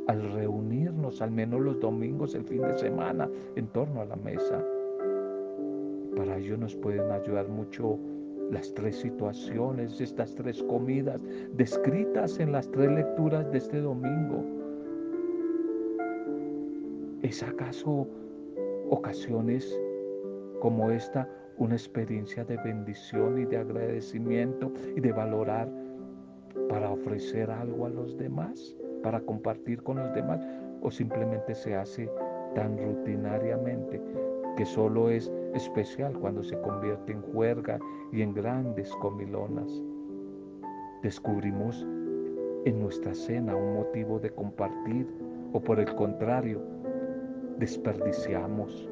al 0.07 0.33
reunirnos, 0.33 1.21
al 1.21 1.31
menos 1.31 1.61
los 1.61 1.79
domingos, 1.79 2.35
el 2.35 2.43
fin 2.43 2.61
de 2.63 2.77
semana, 2.77 3.29
en 3.55 3.67
torno 3.67 4.01
a 4.01 4.05
la 4.05 4.17
mesa? 4.17 4.61
Para 6.17 6.37
ello 6.37 6.57
nos 6.57 6.75
pueden 6.75 7.09
ayudar 7.09 7.47
mucho 7.47 7.97
las 8.51 8.73
tres 8.73 8.97
situaciones, 8.97 10.01
estas 10.01 10.35
tres 10.35 10.61
comidas 10.61 11.21
descritas 11.53 12.37
en 12.41 12.51
las 12.51 12.69
tres 12.69 12.91
lecturas 12.91 13.49
de 13.49 13.59
este 13.59 13.79
domingo. 13.79 14.43
¿Es 17.21 17.41
acaso 17.41 18.09
ocasiones 18.89 19.79
como 20.61 20.89
esta 20.89 21.29
una 21.57 21.75
experiencia 21.75 22.43
de 22.43 22.57
bendición 22.57 23.39
y 23.39 23.45
de 23.45 23.57
agradecimiento 23.57 24.71
y 24.95 24.99
de 24.99 25.11
valorar 25.11 25.69
para 26.69 26.91
ofrecer 26.91 27.49
algo 27.49 27.85
a 27.85 27.89
los 27.89 28.17
demás, 28.17 28.75
para 29.03 29.21
compartir 29.21 29.81
con 29.83 29.97
los 29.97 30.13
demás, 30.13 30.45
o 30.81 30.91
simplemente 30.91 31.55
se 31.55 31.75
hace 31.75 32.09
tan 32.55 32.77
rutinariamente 32.77 34.01
que 34.57 34.65
solo 34.65 35.09
es 35.09 35.31
especial 35.53 36.17
cuando 36.19 36.43
se 36.43 36.59
convierte 36.61 37.11
en 37.11 37.21
juerga 37.21 37.79
y 38.11 38.21
en 38.21 38.33
grandes 38.33 38.89
comilonas. 38.95 39.81
Descubrimos 41.03 41.85
en 42.65 42.79
nuestra 42.79 43.13
cena 43.13 43.55
un 43.55 43.75
motivo 43.75 44.19
de 44.19 44.31
compartir 44.31 45.07
o 45.53 45.61
por 45.61 45.79
el 45.79 45.93
contrario, 45.95 46.61
desperdiciamos. 47.57 48.89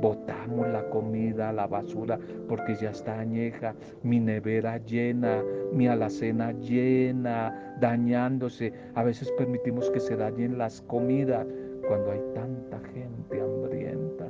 Botamos 0.00 0.68
la 0.68 0.86
comida 0.90 1.48
a 1.48 1.52
la 1.52 1.66
basura 1.66 2.18
porque 2.48 2.74
ya 2.74 2.90
está 2.90 3.18
añeja, 3.18 3.74
mi 4.02 4.20
nevera 4.20 4.76
llena, 4.78 5.42
mi 5.72 5.88
alacena 5.88 6.52
llena, 6.52 7.76
dañándose. 7.80 8.74
A 8.94 9.02
veces 9.02 9.32
permitimos 9.38 9.90
que 9.90 10.00
se 10.00 10.16
dañen 10.16 10.58
las 10.58 10.82
comidas 10.82 11.46
cuando 11.88 12.10
hay 12.12 12.20
tanta 12.34 12.78
gente 12.92 13.40
hambrienta, 13.40 14.28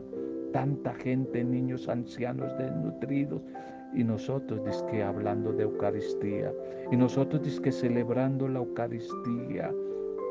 tanta 0.52 0.94
gente, 0.94 1.42
niños, 1.42 1.88
ancianos 1.88 2.56
desnutridos. 2.58 3.42
Y 3.92 4.04
nosotros 4.04 4.84
que 4.90 5.02
hablando 5.02 5.52
de 5.52 5.62
Eucaristía, 5.62 6.52
y 6.92 6.96
nosotros 6.96 7.60
que 7.60 7.72
celebrando 7.72 8.46
la 8.46 8.58
Eucaristía. 8.58 9.72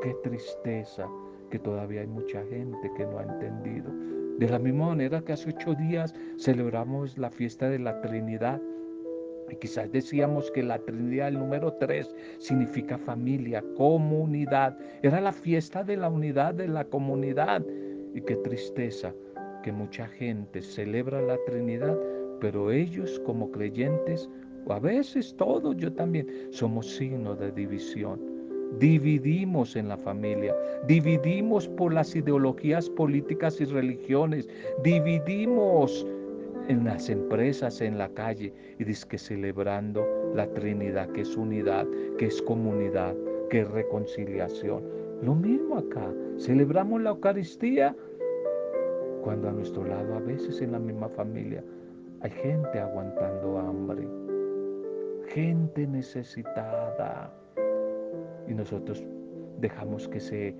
Qué 0.02 0.14
tristeza 0.22 1.08
que 1.50 1.58
todavía 1.58 2.00
hay 2.00 2.06
mucha 2.06 2.42
gente 2.46 2.90
que 2.96 3.04
no 3.06 3.18
ha 3.18 3.22
entendido. 3.22 3.90
De 4.38 4.48
la 4.48 4.58
misma 4.58 4.88
manera 4.88 5.22
que 5.22 5.32
hace 5.32 5.50
ocho 5.50 5.74
días 5.74 6.14
celebramos 6.38 7.16
la 7.16 7.30
fiesta 7.30 7.68
de 7.70 7.78
la 7.78 8.00
Trinidad. 8.02 8.60
Y 9.50 9.56
quizás 9.56 9.90
decíamos 9.92 10.50
que 10.50 10.62
la 10.62 10.78
Trinidad, 10.78 11.28
el 11.28 11.38
número 11.38 11.72
tres, 11.74 12.14
significa 12.38 12.98
familia, 12.98 13.64
comunidad. 13.76 14.76
Era 15.02 15.20
la 15.20 15.32
fiesta 15.32 15.82
de 15.84 15.96
la 15.96 16.10
unidad 16.10 16.54
de 16.54 16.68
la 16.68 16.84
comunidad. 16.84 17.64
Y 18.14 18.20
qué 18.20 18.36
tristeza 18.36 19.14
que 19.62 19.72
mucha 19.72 20.06
gente 20.06 20.60
celebra 20.60 21.20
la 21.22 21.38
Trinidad, 21.46 21.96
pero 22.40 22.70
ellos 22.70 23.20
como 23.24 23.50
creyentes, 23.50 24.28
o 24.66 24.72
a 24.72 24.80
veces 24.80 25.34
todos, 25.36 25.76
yo 25.76 25.92
también, 25.92 26.28
somos 26.50 26.94
signo 26.94 27.34
de 27.34 27.52
división 27.52 28.35
dividimos 28.78 29.76
en 29.76 29.88
la 29.88 29.96
familia, 29.96 30.54
dividimos 30.86 31.68
por 31.68 31.92
las 31.92 32.14
ideologías 32.14 32.90
políticas 32.90 33.60
y 33.60 33.64
religiones, 33.64 34.48
dividimos 34.82 36.06
en 36.68 36.84
las 36.84 37.08
empresas, 37.08 37.80
en 37.80 37.98
la 37.98 38.08
calle, 38.10 38.52
y 38.78 38.84
que 38.84 39.18
celebrando 39.18 40.04
la 40.34 40.46
Trinidad, 40.54 41.08
que 41.10 41.22
es 41.22 41.36
unidad, 41.36 41.86
que 42.18 42.26
es 42.26 42.42
comunidad, 42.42 43.14
que 43.50 43.60
es 43.60 43.70
reconciliación. 43.70 44.82
Lo 45.22 45.34
mismo 45.34 45.78
acá, 45.78 46.12
celebramos 46.38 47.00
la 47.02 47.10
Eucaristía 47.10 47.96
cuando 49.22 49.48
a 49.48 49.52
nuestro 49.52 49.84
lado, 49.84 50.14
a 50.14 50.20
veces 50.20 50.60
en 50.60 50.72
la 50.72 50.78
misma 50.78 51.08
familia, 51.08 51.64
hay 52.20 52.30
gente 52.30 52.78
aguantando 52.78 53.58
hambre, 53.58 54.06
gente 55.28 55.86
necesitada 55.86 57.32
y 58.48 58.54
nosotros 58.54 59.04
dejamos 59.60 60.08
que 60.08 60.20
se 60.20 60.54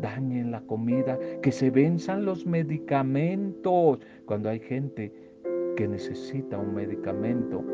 dañen 0.00 0.50
la 0.50 0.60
comida, 0.62 1.18
que 1.42 1.52
se 1.52 1.70
venzan 1.70 2.24
los 2.24 2.46
medicamentos, 2.46 3.98
cuando 4.26 4.48
hay 4.48 4.60
gente 4.60 5.12
que 5.76 5.88
necesita 5.88 6.58
un 6.58 6.74
medicamento 6.74 7.64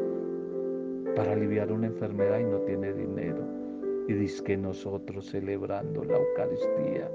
para 1.14 1.32
aliviar 1.32 1.70
una 1.70 1.86
enfermedad 1.86 2.38
y 2.40 2.44
no 2.44 2.58
tiene 2.60 2.92
dinero. 2.92 3.44
Y 4.08 4.14
dice 4.14 4.42
que 4.42 4.56
nosotros 4.56 5.26
celebrando 5.26 6.04
la 6.04 6.16
Eucaristía, 6.16 7.10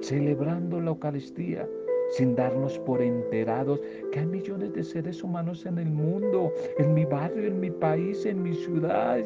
celebrando 0.00 0.80
la 0.80 0.90
Eucaristía, 0.90 1.68
sin 2.10 2.34
darnos 2.34 2.78
por 2.80 3.02
enterados 3.02 3.80
que 4.12 4.20
hay 4.20 4.26
millones 4.26 4.72
de 4.72 4.84
seres 4.84 5.22
humanos 5.22 5.66
en 5.66 5.78
el 5.78 5.90
mundo, 5.90 6.52
en 6.78 6.94
mi 6.94 7.04
barrio, 7.04 7.46
en 7.46 7.60
mi 7.60 7.70
país, 7.70 8.24
en 8.26 8.42
mi 8.42 8.54
ciudad, 8.54 9.22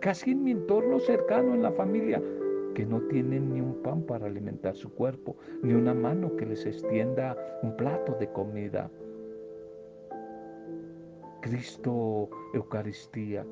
casi 0.00 0.32
en 0.32 0.44
mi 0.44 0.52
entorno 0.52 0.98
cercano, 1.00 1.54
en 1.54 1.62
la 1.62 1.72
familia, 1.72 2.22
que 2.74 2.84
no 2.84 3.00
tienen 3.02 3.54
ni 3.54 3.60
un 3.60 3.82
pan 3.82 4.02
para 4.02 4.26
alimentar 4.26 4.76
su 4.76 4.90
cuerpo, 4.90 5.36
ni 5.62 5.72
una 5.72 5.94
mano 5.94 6.36
que 6.36 6.46
les 6.46 6.66
extienda 6.66 7.36
un 7.62 7.76
plato 7.76 8.14
de 8.20 8.30
comida. 8.32 8.90
Cristo, 11.40 12.28
Eucaristía, 12.52 13.46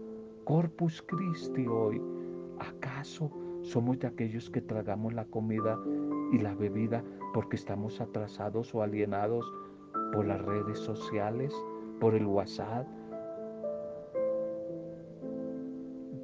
Corpus 0.44 1.00
Christi 1.02 1.66
hoy, 1.66 2.02
¿acaso 2.58 3.30
somos 3.62 3.98
de 3.98 4.08
aquellos 4.08 4.50
que 4.50 4.60
tragamos 4.60 5.14
la 5.14 5.24
comida 5.24 5.78
y 6.32 6.38
la 6.38 6.54
bebida 6.54 7.02
porque 7.34 7.56
estamos 7.56 8.00
atrasados 8.00 8.72
o 8.74 8.82
alienados 8.82 9.44
por 10.12 10.24
las 10.24 10.40
redes 10.40 10.78
sociales, 10.78 11.52
por 12.00 12.14
el 12.14 12.24
WhatsApp, 12.24 12.86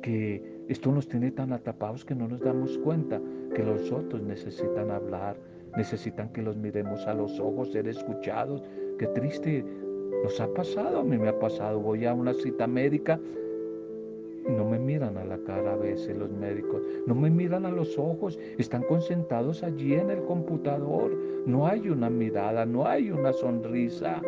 que 0.01 0.65
esto 0.69 0.93
nos 0.93 1.09
tiene 1.09 1.33
tan 1.33 1.53
atrapados 1.53 2.05
que 2.05 2.15
no 2.15 2.29
nos 2.29 2.41
damos 2.41 2.79
cuenta 2.79 3.21
que 3.55 3.65
los 3.65 3.91
otros 3.91 4.23
necesitan 4.23 4.91
hablar, 4.93 5.37
necesitan 5.77 6.29
que 6.33 6.43
los 6.43 6.57
miremos 6.57 7.05
a 7.09 7.15
los 7.15 7.39
ojos, 7.41 7.73
ser 7.73 7.89
escuchados. 7.89 8.63
Qué 8.99 9.09
triste 9.09 9.65
nos 10.23 10.41
ha 10.41 10.49
pasado, 10.55 11.01
a 11.01 11.05
mí 11.05 11.19
me 11.19 11.29
ha 11.29 11.39
pasado. 11.39 11.81
Voy 11.81 12.07
a 12.07 12.15
una 12.15 12.33
cita 12.35 12.69
médica 12.69 13.19
no 14.49 14.65
me 14.65 14.79
miran 14.79 15.17
a 15.17 15.25
la 15.25 15.39
cara 15.39 15.75
a 15.75 15.77
veces 15.77 16.17
los 16.17 16.31
médicos, 16.31 16.83
no 17.07 17.15
me 17.15 17.31
miran 17.31 17.67
a 17.67 17.71
los 17.71 17.99
ojos, 17.99 18.39
están 18.59 18.83
concentrados 18.85 19.63
allí 19.63 19.95
en 19.95 20.11
el 20.11 20.23
computador, 20.25 21.15
no 21.47 21.67
hay 21.67 21.89
una 21.89 22.11
mirada, 22.11 22.65
no 22.65 22.87
hay 22.87 23.11
una 23.11 23.33
sonrisa. 23.33 24.23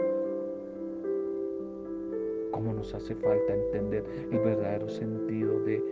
¿Cómo 2.51 2.75
nos 2.75 2.95
hace 2.95 3.15
falta 3.15 3.55
entender 3.55 4.05
el 4.31 4.39
verdadero 4.39 4.89
sentido 4.89 5.61
de 5.61 5.83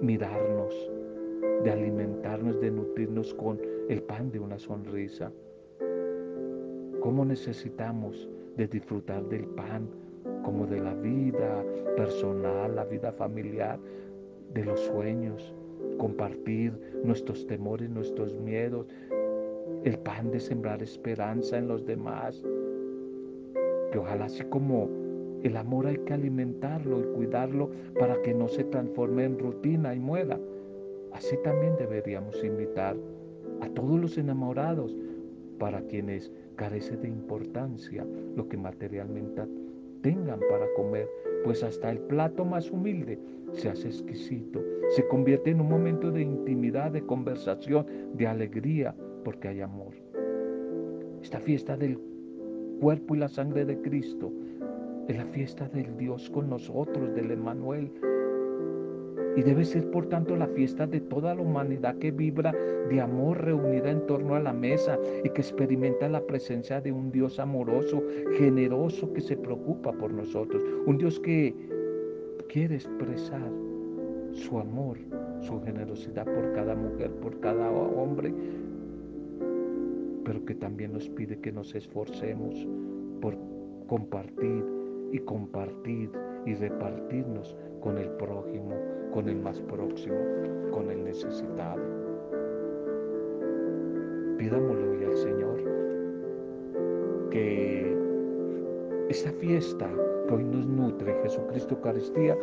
mirarnos, 0.00 0.90
de 1.62 1.70
alimentarnos, 1.70 2.60
de 2.60 2.70
nutrirnos 2.70 3.34
con 3.34 3.60
el 3.88 4.02
pan 4.02 4.30
de 4.30 4.40
una 4.40 4.58
sonrisa? 4.58 5.30
¿Cómo 7.00 7.24
necesitamos 7.24 8.28
de 8.56 8.66
disfrutar 8.66 9.24
del 9.28 9.46
pan? 9.46 9.88
Como 10.42 10.66
de 10.66 10.80
la 10.80 10.94
vida 10.94 11.64
personal, 11.96 12.74
la 12.74 12.84
vida 12.84 13.12
familiar, 13.12 13.78
de 14.54 14.64
los 14.64 14.80
sueños, 14.80 15.54
compartir 15.98 16.72
nuestros 17.04 17.46
temores, 17.46 17.90
nuestros 17.90 18.34
miedos, 18.38 18.86
el 19.84 19.98
pan 19.98 20.30
de 20.30 20.40
sembrar 20.40 20.82
esperanza 20.82 21.58
en 21.58 21.68
los 21.68 21.84
demás. 21.86 22.42
Que 23.92 23.98
ojalá 23.98 24.26
así 24.26 24.44
como 24.44 24.88
el 25.42 25.56
amor 25.56 25.86
hay 25.86 25.98
que 25.98 26.14
alimentarlo 26.14 27.00
y 27.00 27.14
cuidarlo 27.14 27.70
para 27.98 28.20
que 28.22 28.34
no 28.34 28.48
se 28.48 28.64
transforme 28.64 29.24
en 29.24 29.38
rutina 29.38 29.94
y 29.94 30.00
muera. 30.00 30.38
Así 31.12 31.36
también 31.42 31.74
deberíamos 31.78 32.42
invitar 32.42 32.96
a 33.60 33.68
todos 33.70 34.00
los 34.00 34.18
enamorados 34.18 34.94
para 35.58 35.80
quienes 35.82 36.30
carece 36.56 36.96
de 36.96 37.08
importancia 37.08 38.06
lo 38.36 38.48
que 38.48 38.56
materialmente 38.56 39.42
tengan 40.08 40.40
para 40.48 40.66
comer, 40.74 41.06
pues 41.44 41.62
hasta 41.62 41.90
el 41.90 41.98
plato 41.98 42.42
más 42.42 42.70
humilde 42.70 43.18
se 43.52 43.68
hace 43.68 43.88
exquisito, 43.88 44.64
se 44.96 45.06
convierte 45.06 45.50
en 45.50 45.60
un 45.60 45.68
momento 45.68 46.10
de 46.10 46.22
intimidad, 46.22 46.92
de 46.92 47.04
conversación, 47.04 47.86
de 48.14 48.26
alegría, 48.26 48.94
porque 49.22 49.48
hay 49.48 49.60
amor. 49.60 49.92
Esta 51.22 51.40
fiesta 51.40 51.76
del 51.76 51.98
cuerpo 52.80 53.16
y 53.16 53.18
la 53.18 53.28
sangre 53.28 53.66
de 53.66 53.78
Cristo. 53.82 54.32
Es 55.08 55.16
la 55.18 55.26
fiesta 55.26 55.68
del 55.68 55.94
Dios 55.98 56.30
con 56.30 56.48
nosotros, 56.48 57.14
del 57.14 57.30
Emanuel. 57.30 57.92
Y 59.36 59.42
debe 59.42 59.64
ser, 59.64 59.90
por 59.90 60.06
tanto, 60.06 60.36
la 60.36 60.48
fiesta 60.48 60.86
de 60.86 61.00
toda 61.00 61.34
la 61.34 61.42
humanidad 61.42 61.96
que 61.98 62.10
vibra 62.10 62.52
de 62.88 63.00
amor 63.00 63.44
reunida 63.44 63.90
en 63.90 64.06
torno 64.06 64.34
a 64.34 64.40
la 64.40 64.52
mesa 64.52 64.98
y 65.22 65.30
que 65.30 65.40
experimenta 65.40 66.08
la 66.08 66.20
presencia 66.20 66.80
de 66.80 66.92
un 66.92 67.12
Dios 67.12 67.38
amoroso, 67.38 68.02
generoso, 68.36 69.12
que 69.12 69.20
se 69.20 69.36
preocupa 69.36 69.92
por 69.92 70.12
nosotros. 70.12 70.62
Un 70.86 70.98
Dios 70.98 71.20
que 71.20 71.54
quiere 72.48 72.76
expresar 72.76 73.48
su 74.32 74.58
amor, 74.58 74.98
su 75.40 75.60
generosidad 75.62 76.24
por 76.24 76.52
cada 76.52 76.74
mujer, 76.74 77.10
por 77.20 77.38
cada 77.40 77.70
hombre, 77.70 78.32
pero 80.24 80.44
que 80.44 80.54
también 80.54 80.92
nos 80.92 81.08
pide 81.08 81.38
que 81.38 81.52
nos 81.52 81.74
esforcemos 81.74 82.66
por 83.20 83.36
compartir 83.86 84.64
y 85.12 85.18
compartir 85.20 86.10
y 86.44 86.54
repartirnos 86.54 87.56
con 87.80 87.98
el 87.98 88.08
prójimo, 88.10 88.74
con 89.12 89.28
el 89.28 89.36
más 89.36 89.60
próximo, 89.60 90.16
con 90.70 90.90
el 90.90 91.04
necesitado. 91.04 91.82
Pidámosle 94.38 94.88
hoy 94.88 95.04
al 95.04 95.16
Señor 95.16 95.58
que 97.30 97.96
esa 99.08 99.32
fiesta 99.32 99.90
que 100.28 100.34
hoy 100.34 100.44
nos 100.44 100.66
nutre, 100.66 101.14
Jesucristo 101.22 101.74
Eucaristía, 101.74 102.36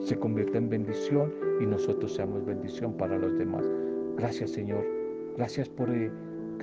se 0.00 0.18
convierta 0.18 0.58
en 0.58 0.68
bendición 0.68 1.32
y 1.60 1.66
nosotros 1.66 2.14
seamos 2.14 2.44
bendición 2.44 2.92
para 2.94 3.18
los 3.18 3.36
demás. 3.38 3.70
Gracias 4.16 4.50
Señor, 4.50 4.84
gracias 5.36 5.68
por 5.68 5.90
eh, 5.90 6.10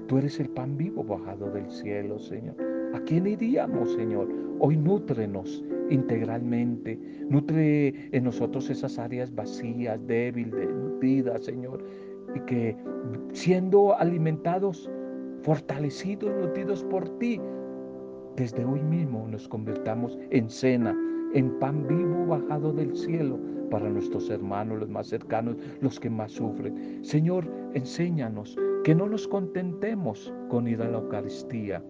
tú 0.08 0.18
eres 0.18 0.40
el 0.40 0.50
pan 0.50 0.78
vivo 0.78 1.04
bajado 1.04 1.50
del 1.52 1.70
cielo, 1.70 2.20
Señor. 2.20 2.67
¿A 2.94 3.00
quién 3.02 3.28
iríamos, 3.28 3.94
Señor? 3.94 4.28
Hoy 4.60 4.78
nútrenos 4.78 5.64
integralmente, 5.90 7.00
nutre 7.30 7.94
en 8.12 8.24
nosotros 8.24 8.70
esas 8.70 8.98
áreas 8.98 9.34
vacías, 9.34 10.00
débiles, 10.08 10.70
nutridas, 10.70 11.46
Señor, 11.46 11.84
y 12.36 12.40
que 12.42 12.76
siendo 13.34 13.98
alimentados, 13.98 14.90
fortalecidos, 15.44 16.36
nutridos 16.42 16.84
por 16.86 17.08
ti, 17.20 17.40
desde 18.36 18.66
hoy 18.66 18.82
mismo 18.84 19.28
nos 19.28 19.48
convirtamos 19.48 20.18
en 20.30 20.50
cena, 20.50 20.96
en 21.34 21.58
pan 21.60 21.88
vivo 21.88 22.26
bajado 22.28 22.72
del 22.74 22.96
cielo 22.96 23.40
para 23.70 23.90
nuestros 23.90 24.30
hermanos, 24.30 24.80
los 24.80 24.90
más 24.90 25.08
cercanos, 25.08 25.56
los 25.82 26.00
que 26.00 26.10
más 26.10 26.32
sufren. 26.32 27.04
Señor, 27.04 27.46
enséñanos 27.74 28.58
que 28.84 28.96
no 28.96 29.08
nos 29.08 29.28
contentemos 29.28 30.34
con 30.50 30.68
ir 30.68 30.82
a 30.82 30.90
la 30.90 31.00
Eucaristía. 31.00 31.84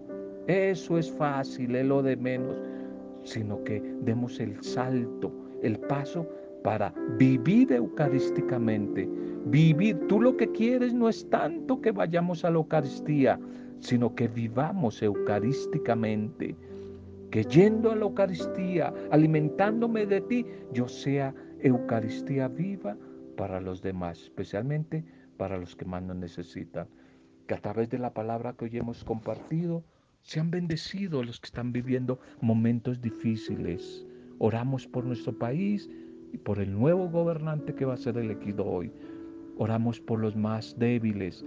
Eso 0.48 0.96
es 0.96 1.12
fácil, 1.12 1.76
es 1.76 1.84
lo 1.84 2.02
de 2.02 2.16
menos, 2.16 2.56
sino 3.22 3.62
que 3.64 3.80
demos 4.00 4.40
el 4.40 4.62
salto, 4.64 5.30
el 5.62 5.78
paso 5.78 6.26
para 6.64 6.94
vivir 7.18 7.70
eucarísticamente. 7.70 9.06
Vivir, 9.44 9.98
tú 10.08 10.22
lo 10.22 10.38
que 10.38 10.50
quieres 10.50 10.94
no 10.94 11.10
es 11.10 11.28
tanto 11.28 11.82
que 11.82 11.92
vayamos 11.92 12.46
a 12.46 12.50
la 12.50 12.56
Eucaristía, 12.56 13.38
sino 13.78 14.14
que 14.14 14.26
vivamos 14.26 15.02
eucarísticamente. 15.02 16.56
Que 17.30 17.44
yendo 17.44 17.92
a 17.92 17.96
la 17.96 18.06
Eucaristía, 18.06 18.94
alimentándome 19.10 20.06
de 20.06 20.22
ti, 20.22 20.46
yo 20.72 20.88
sea 20.88 21.34
Eucaristía 21.60 22.48
viva 22.48 22.96
para 23.36 23.60
los 23.60 23.82
demás, 23.82 24.22
especialmente 24.22 25.04
para 25.36 25.58
los 25.58 25.76
que 25.76 25.84
más 25.84 26.02
nos 26.02 26.16
necesitan. 26.16 26.88
Que 27.46 27.54
a 27.54 27.60
través 27.60 27.90
de 27.90 27.98
la 27.98 28.14
palabra 28.14 28.54
que 28.54 28.64
hoy 28.64 28.78
hemos 28.78 29.04
compartido, 29.04 29.84
sean 30.22 30.50
bendecidos 30.50 31.26
los 31.26 31.40
que 31.40 31.46
están 31.46 31.72
viviendo 31.72 32.20
momentos 32.40 33.00
difíciles. 33.00 34.06
Oramos 34.38 34.86
por 34.86 35.04
nuestro 35.04 35.36
país 35.36 35.88
y 36.32 36.38
por 36.38 36.60
el 36.60 36.72
nuevo 36.72 37.08
gobernante 37.08 37.74
que 37.74 37.84
va 37.84 37.94
a 37.94 37.98
ser 37.98 38.18
elegido 38.18 38.64
hoy. 38.64 38.92
Oramos 39.56 40.00
por 40.00 40.20
los 40.20 40.36
más 40.36 40.76
débiles, 40.78 41.44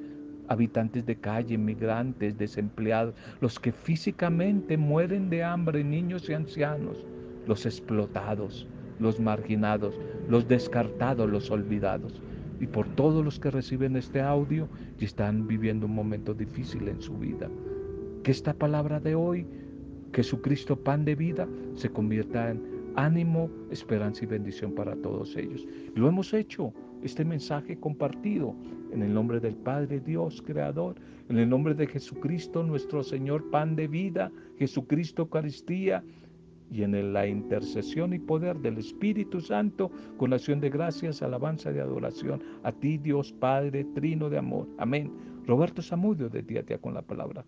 habitantes 0.48 1.06
de 1.06 1.16
calle, 1.16 1.58
migrantes, 1.58 2.38
desempleados, 2.38 3.16
los 3.40 3.60
que 3.60 3.72
físicamente 3.72 4.78
mueren 4.78 5.30
de 5.30 5.44
hambre, 5.44 5.84
niños 5.84 6.30
y 6.30 6.34
ancianos, 6.34 7.06
los 7.48 7.66
explotados, 7.66 8.68
los 9.00 9.20
marginados, 9.20 9.98
los 10.28 10.48
descartados, 10.48 11.30
los 11.30 11.50
olvidados. 11.52 12.22
Y 12.60 12.68
por 12.68 12.88
todos 12.96 13.24
los 13.24 13.40
que 13.40 13.50
reciben 13.50 13.96
este 13.96 14.22
audio 14.22 14.68
y 15.00 15.06
están 15.06 15.48
viviendo 15.48 15.88
un 15.88 15.96
momento 15.96 16.34
difícil 16.34 16.88
en 16.88 17.02
su 17.02 17.18
vida. 17.18 17.50
Que 18.24 18.32
esta 18.32 18.54
palabra 18.54 19.00
de 19.00 19.16
hoy, 19.16 19.48
Jesucristo 20.14 20.76
pan 20.76 21.06
de 21.06 21.16
vida, 21.16 21.48
se 21.74 21.90
convierta 21.90 22.52
en 22.52 22.62
ánimo, 22.96 23.50
esperanza 23.72 24.24
y 24.24 24.28
bendición 24.28 24.74
para 24.74 24.96
todos 24.98 25.36
ellos. 25.36 25.68
Lo 25.96 26.08
hemos 26.08 26.32
hecho, 26.34 26.72
este 27.02 27.26
mensaje 27.26 27.80
compartido, 27.80 28.54
en 28.92 29.02
el 29.02 29.12
nombre 29.12 29.40
del 29.40 29.56
Padre 29.56 30.02
Dios 30.02 30.42
Creador, 30.46 30.98
en 31.30 31.40
el 31.40 31.50
nombre 31.50 31.74
de 31.74 31.88
Jesucristo 31.88 32.62
nuestro 32.62 33.04
Señor, 33.04 33.50
pan 33.50 33.76
de 33.76 33.88
vida, 33.88 34.32
Jesucristo 34.58 35.24
Eucaristía, 35.24 36.04
y 36.70 36.84
en 36.84 37.14
la 37.14 37.28
intercesión 37.28 38.14
y 38.14 38.20
poder 38.20 38.60
del 38.60 38.78
Espíritu 38.78 39.42
Santo, 39.42 39.92
con 40.18 40.32
acción 40.32 40.62
de 40.62 40.70
gracias, 40.70 41.22
alabanza 41.22 41.72
y 41.72 41.80
adoración 41.80 42.42
a 42.64 42.72
ti, 42.72 42.98
Dios 42.98 43.34
Padre, 43.34 43.84
Trino 43.94 44.30
de 44.30 44.38
amor. 44.38 44.68
Amén. 44.78 45.12
Roberto 45.46 45.82
Zamudio, 45.82 46.30
de 46.30 46.44
día 46.44 46.64
a 46.70 46.78
con 46.78 46.94
la 46.94 47.02
palabra. 47.02 47.44